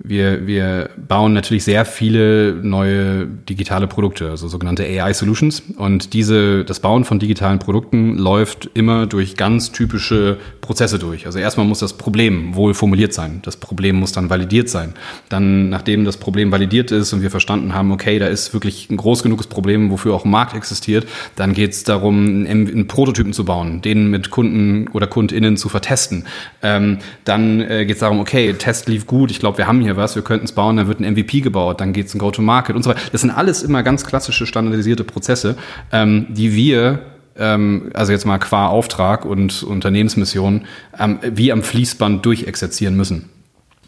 [0.00, 5.62] wir, wir bauen natürlich sehr viele neue digitale Produkte, also sogenannte AI Solutions.
[5.76, 11.26] Und diese, das Bauen von digitalen Produkten läuft immer durch ganz typische Prozesse durch.
[11.26, 13.40] Also erstmal muss das Problem wohl formuliert sein.
[13.42, 14.94] Das Problem muss dann validiert sein.
[15.28, 18.96] Dann, nachdem das Problem validiert ist und wir verstanden haben, okay, da ist wirklich ein
[18.96, 23.32] groß genuges Problem, wofür auch ein Markt existiert, dann geht es darum, einen, einen, Prototypen
[23.32, 26.24] zu bauen, den mit Kunden oder KundInnen zu vertesten.
[26.62, 29.87] Ähm, dann äh, geht es darum, okay, Test lief gut, ich glaube, wir haben hier
[29.96, 32.76] was, wir könnten es bauen, dann wird ein MVP gebaut, dann geht es ein Go-to-Market
[32.76, 33.00] und so weiter.
[33.12, 35.56] Das sind alles immer ganz klassische standardisierte Prozesse,
[35.92, 37.00] ähm, die wir
[37.38, 40.66] ähm, also jetzt mal qua Auftrag und Unternehmensmission,
[40.98, 43.30] ähm, wie am Fließband durchexerzieren müssen.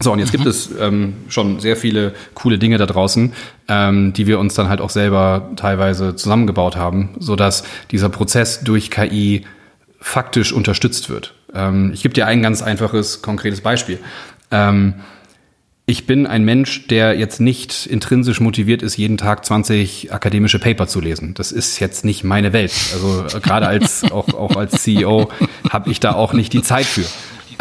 [0.03, 0.39] So, und jetzt mhm.
[0.39, 3.33] gibt es ähm, schon sehr viele coole Dinge da draußen,
[3.69, 8.61] ähm, die wir uns dann halt auch selber teilweise zusammengebaut haben, so dass dieser Prozess
[8.61, 9.45] durch KI
[10.01, 11.35] faktisch unterstützt wird.
[11.55, 13.99] Ähm, ich gebe dir ein ganz einfaches, konkretes Beispiel.
[15.91, 20.87] Ich bin ein Mensch, der jetzt nicht intrinsisch motiviert ist, jeden Tag 20 akademische Paper
[20.87, 21.35] zu lesen.
[21.35, 22.71] Das ist jetzt nicht meine Welt.
[22.93, 25.33] Also äh, gerade als auch, auch als CEO
[25.69, 27.05] habe ich da auch nicht die Zeit für.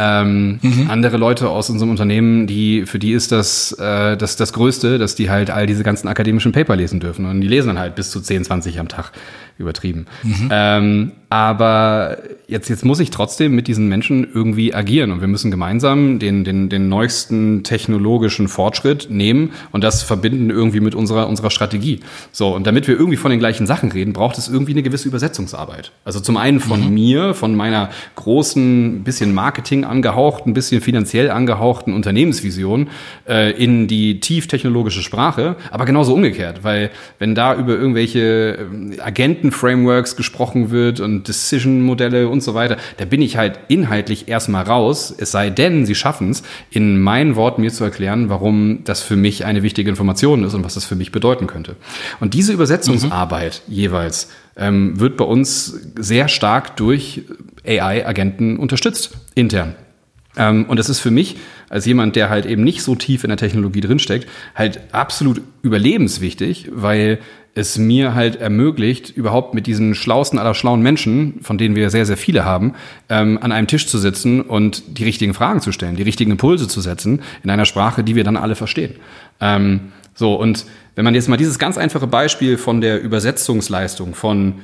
[0.01, 0.89] Ähm, mhm.
[0.89, 5.15] Andere Leute aus unserem Unternehmen, die für die ist das, äh, das das Größte, dass
[5.15, 7.25] die halt all diese ganzen akademischen Paper lesen dürfen.
[7.25, 9.11] Und die lesen dann halt bis zu 10, 20 am Tag
[9.59, 10.05] übertrieben.
[10.23, 10.49] Mhm.
[10.51, 15.51] Ähm, aber jetzt, jetzt muss ich trotzdem mit diesen Menschen irgendwie agieren und wir müssen
[15.51, 21.51] gemeinsam den, den, den neuesten technologischen Fortschritt nehmen und das verbinden irgendwie mit unserer, unserer
[21.51, 21.99] Strategie.
[22.31, 25.07] So, und damit wir irgendwie von den gleichen Sachen reden, braucht es irgendwie eine gewisse
[25.07, 25.91] Übersetzungsarbeit.
[26.03, 26.93] Also zum einen von mhm.
[26.93, 32.89] mir, von meiner großen, bisschen Marketing angehauchten, bisschen finanziell angehauchten Unternehmensvision
[33.27, 39.01] äh, in die tief technologische Sprache, aber genauso umgekehrt, weil wenn da über irgendwelche äh,
[39.01, 45.13] Agenten-Frameworks gesprochen wird und Decision-Modelle und so weiter, da bin ich halt inhaltlich erstmal raus,
[45.17, 49.15] es sei denn, sie schaffen es, in meinen Worten mir zu erklären, warum das für
[49.15, 51.75] mich eine wichtige Information ist und was das für mich bedeuten könnte.
[52.19, 53.73] Und diese Übersetzungsarbeit mhm.
[53.73, 54.29] jeweils
[54.59, 57.23] ähm, wird bei uns sehr stark durch
[57.65, 59.75] AI-Agenten unterstützt, intern.
[60.37, 61.37] Ähm, und das ist für mich
[61.69, 66.69] als jemand, der halt eben nicht so tief in der Technologie drinsteckt, halt absolut überlebenswichtig,
[66.71, 67.19] weil
[67.55, 72.05] es mir halt ermöglicht, überhaupt mit diesen schlausten aller schlauen Menschen, von denen wir sehr,
[72.05, 72.73] sehr viele haben,
[73.09, 76.67] ähm, an einem Tisch zu sitzen und die richtigen Fragen zu stellen, die richtigen Impulse
[76.67, 78.95] zu setzen in einer Sprache, die wir dann alle verstehen.
[79.41, 84.55] Ähm, so, und wenn man jetzt mal dieses ganz einfache Beispiel von der Übersetzungsleistung von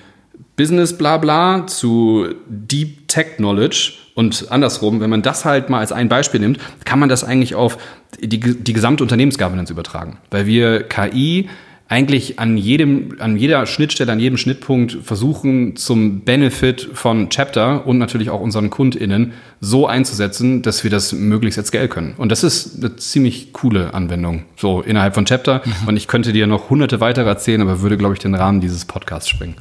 [0.55, 6.07] Business Blabla zu Deep Tech Knowledge und andersrum, wenn man das halt mal als ein
[6.07, 7.77] Beispiel nimmt, kann man das eigentlich auf
[8.19, 10.17] die, die gesamte Unternehmensgovernance übertragen.
[10.31, 11.49] Weil wir KI
[11.87, 17.99] eigentlich an jedem, an jeder Schnittstelle, an jedem Schnittpunkt versuchen, zum Benefit von Chapter und
[17.99, 22.15] natürlich auch unseren KundInnen so einzusetzen, dass wir das möglichst at scale können.
[22.17, 25.61] Und das ist eine ziemlich coole Anwendung, so innerhalb von Chapter.
[25.63, 25.87] Mhm.
[25.89, 28.85] Und ich könnte dir noch hunderte weitere erzählen, aber würde, glaube ich, den Rahmen dieses
[28.85, 29.55] Podcasts springen.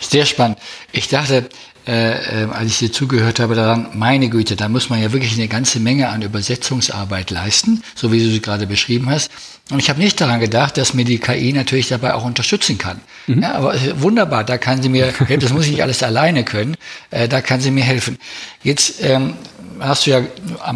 [0.00, 0.58] Sehr spannend.
[0.92, 1.48] Ich dachte,
[1.88, 5.32] äh, äh, als ich dir zugehört habe, daran, meine Güte, da muss man ja wirklich
[5.32, 9.30] eine ganze Menge an Übersetzungsarbeit leisten, so wie du sie gerade beschrieben hast.
[9.70, 13.00] Und ich habe nicht daran gedacht, dass mir die KI natürlich dabei auch unterstützen kann.
[13.26, 13.42] Mhm.
[13.42, 16.76] Ja, aber wunderbar, da kann sie mir, das muss ich nicht alles alleine können,
[17.10, 18.18] äh, da kann sie mir helfen.
[18.62, 19.32] Jetzt ähm,
[19.80, 20.20] hast du ja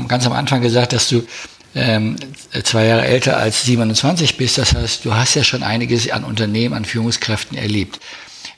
[0.08, 1.26] ganz am Anfang gesagt, dass du
[1.74, 2.16] ähm,
[2.64, 4.58] zwei Jahre älter als 27 bist.
[4.58, 8.00] Das heißt, du hast ja schon einiges an Unternehmen, an Führungskräften erlebt.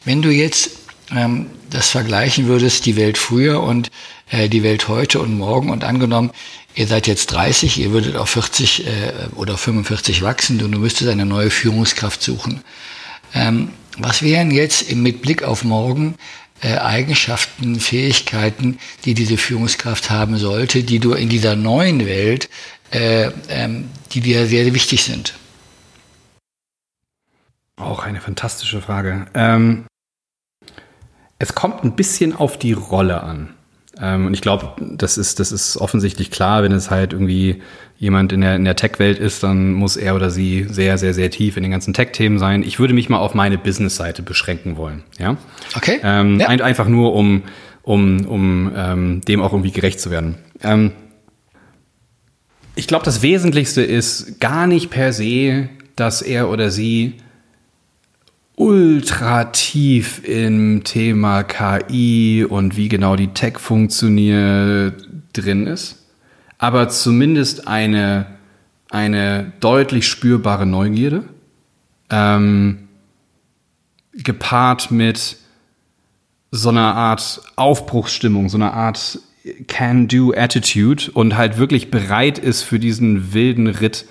[0.04, 0.70] Wenn du jetzt
[1.14, 3.90] ähm, das vergleichen würdest, die Welt früher und
[4.30, 6.30] äh, die Welt heute und morgen und angenommen,
[6.74, 8.90] ihr seid jetzt 30, ihr würdet auf 40 äh,
[9.36, 12.62] oder 45 wachsen und du müsstest eine neue Führungskraft suchen.
[13.34, 16.16] Ähm, was wären jetzt mit Blick auf morgen
[16.62, 22.48] äh, Eigenschaften, Fähigkeiten, die diese Führungskraft haben sollte, die du in dieser neuen Welt,
[22.90, 25.34] äh, ähm, die dir sehr, wichtig sind?
[27.76, 29.26] Auch eine fantastische Frage.
[29.34, 29.86] Ähm,
[31.44, 33.50] es kommt ein bisschen auf die Rolle an.
[34.00, 37.62] Ähm, und ich glaube, das ist, das ist offensichtlich klar, wenn es halt irgendwie
[37.98, 41.30] jemand in der, in der Tech-Welt ist, dann muss er oder sie sehr, sehr, sehr
[41.30, 42.62] tief in den ganzen Tech-Themen sein.
[42.62, 45.04] Ich würde mich mal auf meine Business-Seite beschränken wollen.
[45.18, 45.36] Ja.
[45.76, 46.00] Okay.
[46.02, 46.48] Ähm, ja.
[46.48, 47.42] ein, einfach nur, um,
[47.82, 50.36] um, um ähm, dem auch irgendwie gerecht zu werden.
[50.62, 50.92] Ähm,
[52.74, 57.18] ich glaube, das Wesentlichste ist gar nicht per se, dass er oder sie
[58.56, 66.04] ultra tief im Thema KI und wie genau die Tech funktioniert drin ist,
[66.58, 68.26] aber zumindest eine,
[68.90, 71.24] eine deutlich spürbare Neugierde,
[72.10, 72.88] ähm,
[74.12, 75.36] gepaart mit
[76.52, 79.18] so einer Art Aufbruchsstimmung, so einer Art
[79.66, 84.06] Can-Do-Attitude und halt wirklich bereit ist für diesen wilden Ritt,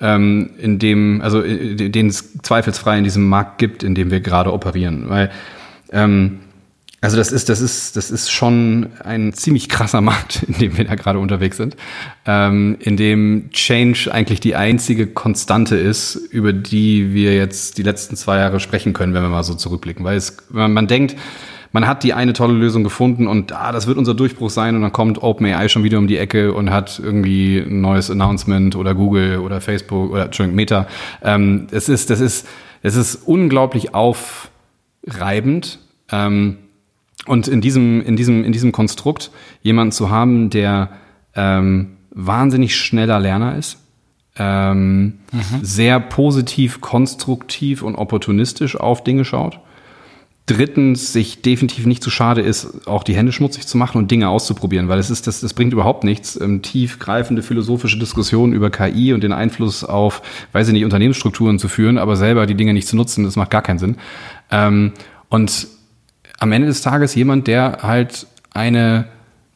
[0.00, 4.20] ähm, in dem, also äh, den es zweifelsfrei in diesem Markt gibt, in dem wir
[4.20, 5.08] gerade operieren.
[5.08, 5.30] Weil,
[5.92, 6.40] ähm,
[7.00, 10.84] also das ist, das ist, das ist schon ein ziemlich krasser Markt, in dem wir
[10.84, 11.76] da gerade unterwegs sind,
[12.26, 18.16] ähm, in dem Change eigentlich die einzige Konstante ist, über die wir jetzt die letzten
[18.16, 20.04] zwei Jahre sprechen können, wenn wir mal so zurückblicken.
[20.04, 21.16] Weil es, man, man denkt,
[21.76, 24.80] man hat die eine tolle Lösung gefunden und ah, das wird unser Durchbruch sein und
[24.80, 28.94] dann kommt OpenAI schon wieder um die Ecke und hat irgendwie ein neues Announcement oder
[28.94, 30.86] Google oder Facebook oder Entschuldigung, Meta.
[31.22, 32.48] Ähm, es ist, das ist,
[32.80, 35.78] es ist unglaublich aufreibend.
[36.10, 36.56] Ähm,
[37.26, 40.92] und in diesem, in diesem, in diesem Konstrukt jemanden zu haben, der
[41.34, 43.76] ähm, wahnsinnig schneller Lerner ist,
[44.38, 45.60] ähm, mhm.
[45.60, 49.60] sehr positiv, konstruktiv und opportunistisch auf Dinge schaut
[50.46, 54.28] drittens sich definitiv nicht zu schade ist, auch die Hände schmutzig zu machen und Dinge
[54.28, 59.12] auszuprobieren, weil es ist, das, das bringt überhaupt nichts, ähm, tiefgreifende philosophische Diskussionen über KI
[59.12, 60.22] und den Einfluss auf,
[60.52, 63.50] weiß ich nicht, Unternehmensstrukturen zu führen, aber selber die Dinge nicht zu nutzen, das macht
[63.50, 63.96] gar keinen Sinn.
[64.52, 64.92] Ähm,
[65.28, 65.66] und
[66.38, 69.06] am Ende des Tages jemand, der halt eine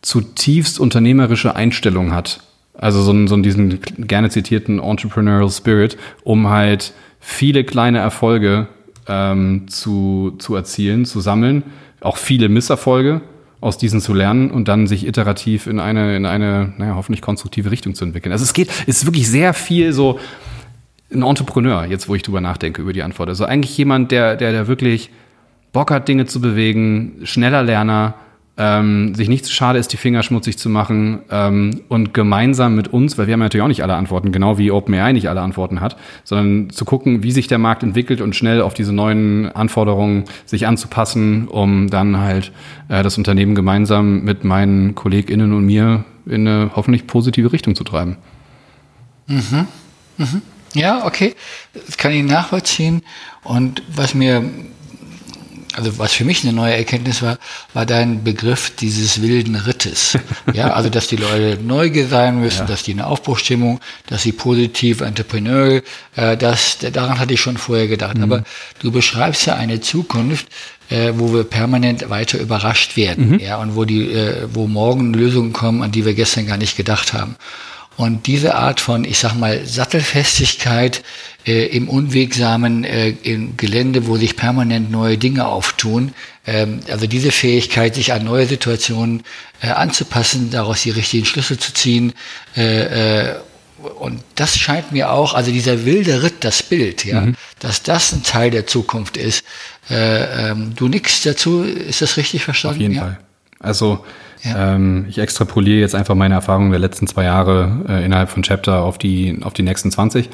[0.03, 2.41] zutiefst unternehmerische Einstellung hat,
[2.75, 8.69] also so, so diesen gerne zitierten Entrepreneurial Spirit, um halt viele kleine Erfolge
[9.11, 11.65] ähm, zu, zu erzielen, zu sammeln,
[12.01, 13.21] auch viele Misserfolge
[13.61, 17.71] aus diesen zu lernen und dann sich iterativ in eine, in eine, naja, hoffentlich konstruktive
[17.71, 18.33] Richtung zu entwickeln.
[18.33, 20.19] Also es geht, es ist wirklich sehr viel so
[21.13, 23.29] ein Entrepreneur, jetzt wo ich drüber nachdenke über die Antwort.
[23.29, 25.11] Also eigentlich jemand, der, der, der wirklich
[25.73, 28.15] Bock hat, Dinge zu bewegen, schneller Lerner,
[28.61, 32.89] ähm, sich nicht zu schade ist, die Finger schmutzig zu machen ähm, und gemeinsam mit
[32.89, 35.81] uns, weil wir haben natürlich auch nicht alle Antworten, genau wie OpenAI nicht alle Antworten
[35.81, 40.25] hat, sondern zu gucken, wie sich der Markt entwickelt und schnell auf diese neuen Anforderungen
[40.45, 42.53] sich anzupassen, um dann halt
[42.89, 47.85] äh, das Unternehmen gemeinsam mit meinen KollegInnen und mir in eine hoffentlich positive Richtung zu
[47.85, 48.19] treiben.
[49.27, 49.69] Mhm.
[50.19, 50.43] Mhm.
[50.75, 51.35] Ja, okay.
[51.73, 53.01] Das kann ich nachvollziehen.
[53.43, 54.45] Und was mir
[55.81, 57.39] also was für mich eine neue Erkenntnis war,
[57.73, 60.19] war dein Begriff dieses wilden Rittes.
[60.53, 62.65] Ja, also dass die Leute neugierig sein müssen, ja.
[62.67, 65.83] dass die eine Aufbruchstimmung, dass sie positiv, entrepreneurial,
[66.17, 68.17] äh, das, daran hatte ich schon vorher gedacht.
[68.17, 68.25] Mhm.
[68.25, 68.45] Aber
[68.81, 70.47] du beschreibst ja eine Zukunft,
[70.89, 73.39] äh, wo wir permanent weiter überrascht werden, mhm.
[73.39, 76.77] ja, und wo die, äh, wo morgen Lösungen kommen, an die wir gestern gar nicht
[76.77, 77.37] gedacht haben.
[78.01, 81.03] Und diese Art von, ich sag mal, Sattelfestigkeit
[81.47, 86.15] äh, im unwegsamen äh, im Gelände, wo sich permanent neue Dinge auftun,
[86.47, 89.23] ähm, also diese Fähigkeit, sich an neue Situationen
[89.61, 92.15] äh, anzupassen, daraus die richtigen Schlüsse zu ziehen,
[92.57, 93.35] äh, äh,
[93.99, 97.35] und das scheint mir auch, also dieser wilde Ritt, das Bild, ja, mhm.
[97.59, 99.45] dass das ein Teil der Zukunft ist.
[99.91, 102.77] Äh, ähm, du nix dazu, ist das richtig verstanden?
[102.77, 103.03] Auf jeden ja?
[103.03, 103.19] Fall.
[103.59, 104.07] Also
[104.43, 104.75] ja.
[104.75, 108.83] Ähm, ich extrapoliere jetzt einfach meine Erfahrungen der letzten zwei Jahre äh, innerhalb von Chapter
[108.83, 110.31] auf die, auf die nächsten 20.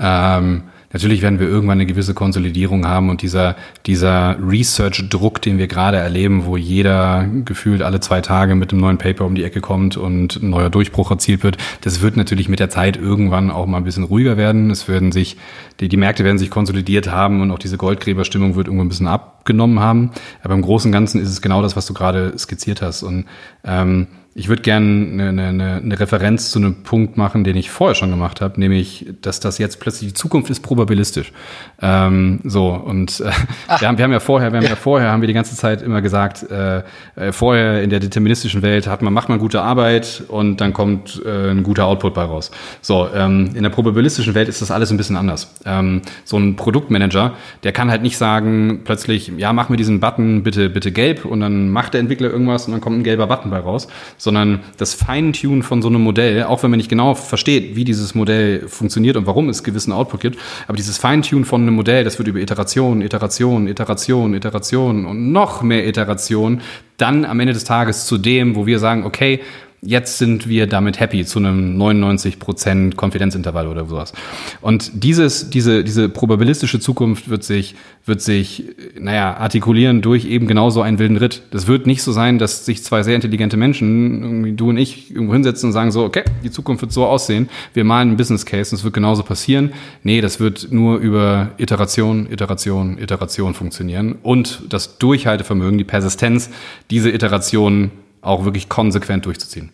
[0.00, 0.62] Ähm,
[0.94, 5.96] Natürlich werden wir irgendwann eine gewisse Konsolidierung haben und dieser, dieser Research-Druck, den wir gerade
[5.96, 9.96] erleben, wo jeder gefühlt alle zwei Tage mit einem neuen Paper um die Ecke kommt
[9.96, 13.78] und ein neuer Durchbruch erzielt wird, das wird natürlich mit der Zeit irgendwann auch mal
[13.78, 14.70] ein bisschen ruhiger werden.
[14.70, 15.36] Es werden sich,
[15.80, 19.08] die, die Märkte werden sich konsolidiert haben und auch diese Goldgräberstimmung wird irgendwann ein bisschen
[19.08, 20.12] abgenommen haben.
[20.44, 23.02] Aber im Großen und Ganzen ist es genau das, was du gerade skizziert hast.
[23.02, 23.24] Und
[23.64, 24.06] ähm,
[24.36, 28.10] ich würde gerne eine, eine, eine Referenz zu einem Punkt machen, den ich vorher schon
[28.10, 31.32] gemacht habe, nämlich, dass das jetzt plötzlich die Zukunft ist probabilistisch.
[31.80, 33.30] Ähm, so und äh,
[33.78, 34.70] wir, haben, wir haben ja vorher, wir haben ja.
[34.70, 34.76] ja.
[34.76, 36.82] vorher haben wir die ganze Zeit immer gesagt, äh,
[37.14, 41.22] äh, vorher in der deterministischen Welt hat man macht man gute Arbeit und dann kommt
[41.24, 42.50] äh, ein guter Output bei raus.
[42.80, 45.54] So ähm, in der probabilistischen Welt ist das alles ein bisschen anders.
[45.64, 50.42] Ähm, so ein Produktmanager, der kann halt nicht sagen plötzlich, ja mach mir diesen Button
[50.42, 53.50] bitte bitte gelb und dann macht der Entwickler irgendwas und dann kommt ein gelber Button
[53.50, 53.86] bei raus
[54.24, 58.14] sondern das Feintunen von so einem Modell, auch wenn man nicht genau versteht, wie dieses
[58.14, 62.18] Modell funktioniert und warum es gewissen Output gibt, aber dieses Feintunen von einem Modell, das
[62.18, 66.62] wird über Iteration, Iteration, Iteration, Iteration und noch mehr Iteration
[66.96, 69.40] dann am Ende des Tages zu dem, wo wir sagen, okay,
[69.84, 74.12] jetzt sind wir damit happy zu einem 99% Konfidenzintervall oder sowas.
[74.60, 77.74] Und dieses, diese, diese probabilistische Zukunft wird sich,
[78.06, 78.64] wird sich,
[78.98, 81.42] naja, artikulieren durch eben genauso einen wilden Ritt.
[81.50, 85.10] Das wird nicht so sein, dass sich zwei sehr intelligente Menschen, irgendwie du und ich,
[85.10, 87.48] irgendwo hinsetzen und sagen so, okay, die Zukunft wird so aussehen.
[87.74, 89.72] Wir malen einen Business Case und es wird genauso passieren.
[90.02, 96.50] Nee, das wird nur über Iteration, Iteration, Iteration funktionieren und das Durchhaltevermögen, die Persistenz,
[96.90, 97.90] diese Iterationen
[98.24, 99.70] auch wirklich konsequent durchzuziehen.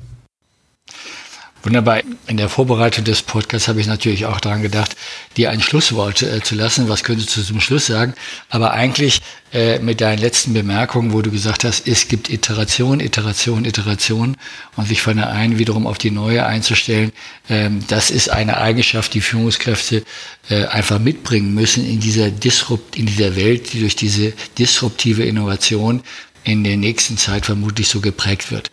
[1.62, 2.01] Wunderbar.
[2.26, 4.96] In der Vorbereitung des Podcasts habe ich natürlich auch daran gedacht,
[5.36, 6.88] dir ein Schlusswort äh, zu lassen.
[6.88, 8.14] Was könntest du zum Schluss sagen?
[8.48, 9.20] Aber eigentlich
[9.53, 14.38] äh, mit deinen letzten Bemerkungen, wo du gesagt hast, es gibt Iteration, Iteration, Iteration
[14.76, 17.12] und sich von der einen wiederum auf die neue einzustellen,
[17.51, 20.03] ähm, das ist eine Eigenschaft, die Führungskräfte
[20.48, 26.03] äh, einfach mitbringen müssen in dieser Disrupt, in dieser Welt, die durch diese disruptive Innovation
[26.45, 28.70] in der nächsten Zeit vermutlich so geprägt wird.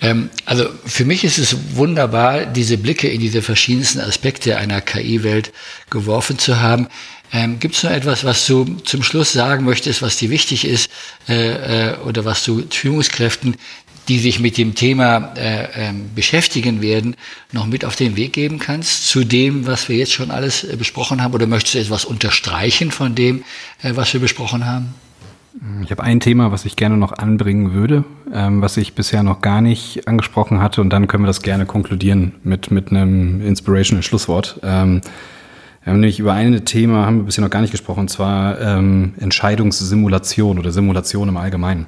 [0.00, 5.52] Ähm, also für mich ist es wunderbar, diese Blicke in diese verschiedensten Aspekte einer KI-Welt
[5.90, 6.88] geworfen zu haben.
[7.32, 10.90] Ähm, Gibt es noch etwas, was du zum Schluss sagen möchtest, was dir wichtig ist
[11.28, 13.56] äh, äh, oder was du Führungskräften,
[14.08, 17.16] die sich mit dem Thema äh, äh, beschäftigen werden,
[17.52, 20.76] noch mit auf den Weg geben kannst zu dem, was wir jetzt schon alles äh,
[20.76, 21.34] besprochen haben?
[21.34, 23.44] Oder möchtest du etwas unterstreichen von dem,
[23.82, 24.94] äh, was wir besprochen haben?
[25.82, 29.40] Ich habe ein Thema, was ich gerne noch anbringen würde, ähm, was ich bisher noch
[29.40, 34.02] gar nicht angesprochen hatte und dann können wir das gerne konkludieren mit, mit einem inspirational
[34.02, 34.60] Schlusswort.
[34.62, 35.00] Ähm,
[35.82, 38.60] wir haben nämlich über ein Thema, haben wir bisher noch gar nicht gesprochen, und zwar
[38.60, 41.86] ähm, Entscheidungssimulation oder Simulation im Allgemeinen.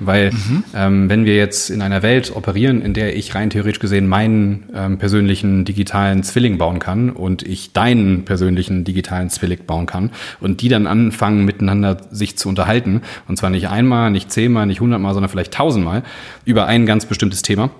[0.00, 0.64] Weil mhm.
[0.74, 4.68] ähm, wenn wir jetzt in einer Welt operieren, in der ich rein theoretisch gesehen meinen
[4.74, 10.62] ähm, persönlichen digitalen Zwilling bauen kann und ich deinen persönlichen digitalen Zwilling bauen kann und
[10.62, 15.14] die dann anfangen miteinander sich zu unterhalten und zwar nicht einmal, nicht zehnmal, nicht hundertmal,
[15.14, 16.02] sondern vielleicht tausendmal
[16.44, 17.70] über ein ganz bestimmtes Thema,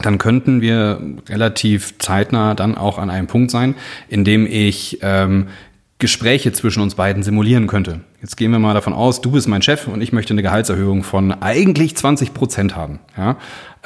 [0.00, 3.74] dann könnten wir relativ zeitnah dann auch an einem Punkt sein,
[4.08, 5.48] in dem ich ähm,
[6.02, 8.00] Gespräche zwischen uns beiden simulieren könnte.
[8.20, 11.04] Jetzt gehen wir mal davon aus, du bist mein Chef und ich möchte eine Gehaltserhöhung
[11.04, 12.98] von eigentlich 20 Prozent haben.
[13.16, 13.36] Ja?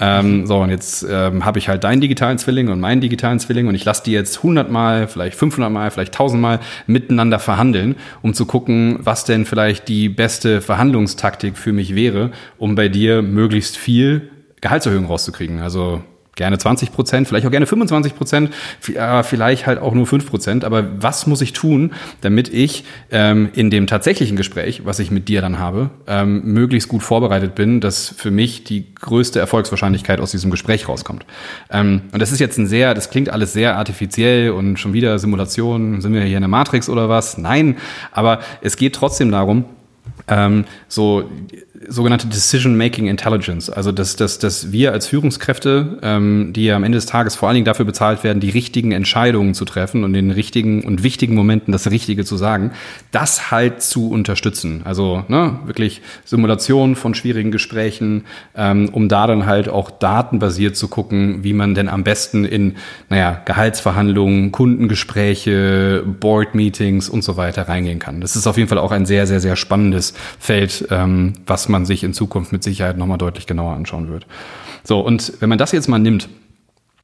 [0.01, 3.67] Ähm, so, und jetzt ähm, habe ich halt deinen digitalen Zwilling und meinen digitalen Zwilling
[3.69, 7.97] und ich lasse die jetzt 100 Mal, vielleicht 500 Mal, vielleicht 1000 Mal miteinander verhandeln,
[8.23, 13.21] um zu gucken, was denn vielleicht die beste Verhandlungstaktik für mich wäre, um bei dir
[13.21, 14.31] möglichst viel
[14.62, 15.61] Gehaltserhöhung rauszukriegen.
[15.61, 16.03] Also
[16.37, 20.64] gerne 20 Prozent, vielleicht auch gerne 25 Prozent, vielleicht halt auch nur 5 Prozent.
[20.64, 25.28] Aber was muss ich tun, damit ich ähm, in dem tatsächlichen Gespräch, was ich mit
[25.28, 30.30] dir dann habe, ähm, möglichst gut vorbereitet bin, dass für mich die größte Erfolgswahrscheinlichkeit aus
[30.30, 31.26] diesem Gespräch rauskommt.
[31.70, 35.18] Ähm, und das ist jetzt ein sehr, das klingt alles sehr artifiziell und schon wieder
[35.18, 37.39] Simulation, sind wir hier in der Matrix oder was?
[37.39, 37.76] Nein,
[38.12, 39.64] aber es geht trotzdem darum,
[40.28, 41.30] ähm, so
[41.89, 43.70] sogenannte Decision-Making Intelligence.
[43.70, 47.49] Also dass, dass, dass wir als Führungskräfte, ähm, die ja am Ende des Tages vor
[47.49, 51.03] allen Dingen dafür bezahlt werden, die richtigen Entscheidungen zu treffen und in den richtigen und
[51.03, 52.72] wichtigen Momenten das Richtige zu sagen,
[53.11, 54.83] das halt zu unterstützen.
[54.85, 58.24] Also ne, wirklich Simulation von schwierigen Gesprächen,
[58.55, 62.77] ähm, um da dann halt auch datenbasiert zu gucken, wie man denn am besten in,
[63.09, 68.20] naja, Gehaltsverhandlungen, Kundengespräche, Board-Meetings und so weiter reingehen kann.
[68.20, 71.87] Das ist auf jeden Fall auch ein sehr, sehr, sehr spannendes Feld, ähm, was man
[71.87, 74.27] sich in Zukunft mit Sicherheit nochmal deutlich genauer anschauen wird.
[74.85, 76.29] So, und wenn man das jetzt mal nimmt,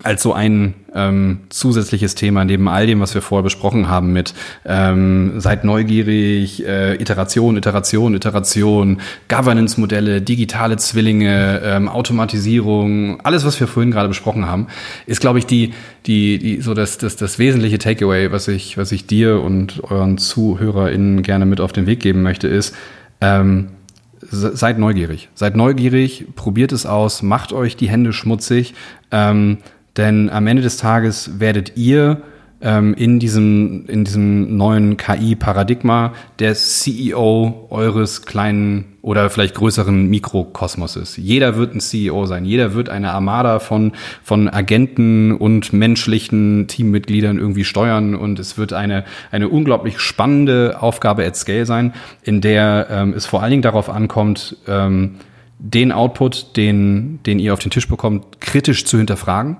[0.02, 4.34] als so ein ähm, zusätzliches Thema neben all dem, was wir vorher besprochen haben mit
[4.64, 13.68] ähm, seid neugierig, äh, Iteration, Iteration, Iteration, Governance-Modelle, digitale Zwillinge, ähm, Automatisierung, alles, was wir
[13.68, 14.66] vorhin gerade besprochen haben,
[15.06, 15.72] ist, glaube ich, die,
[16.06, 20.18] die, die so das, das, das wesentliche Takeaway, was ich, was ich dir und euren
[20.18, 22.74] ZuhörerInnen gerne mit auf den Weg geben möchte, ist,
[23.20, 23.68] ähm,
[24.30, 25.28] seid neugierig.
[25.34, 28.74] Seid neugierig, probiert es aus, macht euch die Hände schmutzig,
[29.10, 29.58] ähm,
[29.96, 32.22] denn am Ende des Tages werdet ihr
[32.62, 41.16] ähm, in, diesem, in diesem neuen KI-Paradigma der CEO eures kleinen oder vielleicht größeren Mikrokosmoses.
[41.16, 42.44] Jeder wird ein CEO sein.
[42.44, 43.92] Jeder wird eine Armada von,
[44.22, 48.14] von Agenten und menschlichen Teammitgliedern irgendwie steuern.
[48.14, 53.26] Und es wird eine, eine unglaublich spannende Aufgabe at Scale sein, in der ähm, es
[53.26, 55.16] vor allen Dingen darauf ankommt, ähm,
[55.58, 59.56] den Output, den, den ihr auf den Tisch bekommt, kritisch zu hinterfragen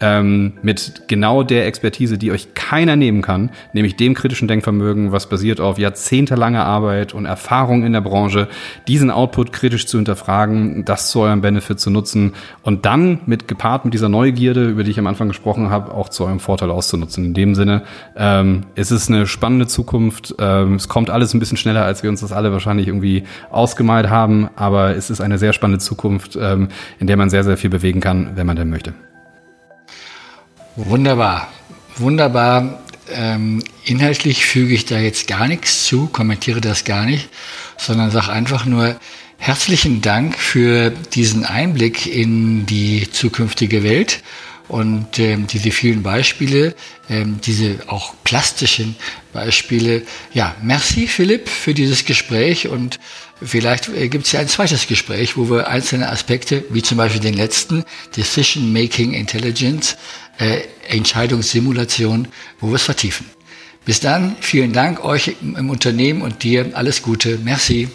[0.00, 5.28] ähm, mit genau der Expertise, die euch keiner nehmen kann, nämlich dem kritischen Denkvermögen, was
[5.28, 8.48] basiert auf jahrzehntelanger Arbeit und Erfahrung in der Branche,
[8.88, 13.84] diesen Output kritisch zu hinterfragen, das zu eurem Benefit zu nutzen und dann mit gepaart
[13.84, 17.24] mit dieser Neugierde, über die ich am Anfang gesprochen habe, auch zu eurem Vorteil auszunutzen.
[17.24, 17.82] In dem Sinne,
[18.16, 20.34] ähm, es ist eine spannende Zukunft.
[20.38, 24.10] Ähm, es kommt alles ein bisschen schneller, als wir uns das alle wahrscheinlich irgendwie ausgemalt
[24.10, 26.68] haben, aber es ist eine sehr spannende Zukunft, ähm,
[26.98, 28.92] in der man sehr, sehr viel bewegen kann, wenn man denn möchte.
[30.76, 31.50] Wunderbar,
[31.96, 32.82] wunderbar.
[33.10, 37.30] Ähm, inhaltlich füge ich da jetzt gar nichts zu, kommentiere das gar nicht,
[37.78, 39.00] sondern sage einfach nur
[39.38, 44.22] herzlichen Dank für diesen Einblick in die zukünftige Welt
[44.68, 46.74] und ähm, diese vielen Beispiele,
[47.08, 48.96] ähm, diese auch plastischen
[49.32, 50.02] Beispiele.
[50.34, 52.98] Ja, merci Philipp für dieses Gespräch und
[53.42, 57.20] vielleicht äh, gibt es ja ein zweites Gespräch, wo wir einzelne Aspekte, wie zum Beispiel
[57.20, 57.84] den letzten,
[58.16, 59.96] Decision Making Intelligence,
[60.38, 62.28] äh, Entscheidungssimulation,
[62.60, 63.26] wo wir es vertiefen.
[63.84, 67.38] Bis dann, vielen Dank euch im Unternehmen und dir alles Gute.
[67.44, 67.88] Merci.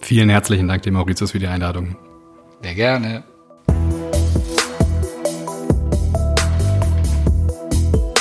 [0.00, 1.96] Vielen herzlichen Dank, dem Mauritius, für die Einladung.
[2.62, 3.24] Sehr gerne.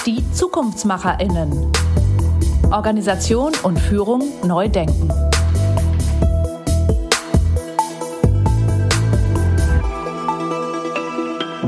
[0.05, 1.71] Die ZukunftsmacherInnen.
[2.71, 5.09] Organisation und Führung neu denken.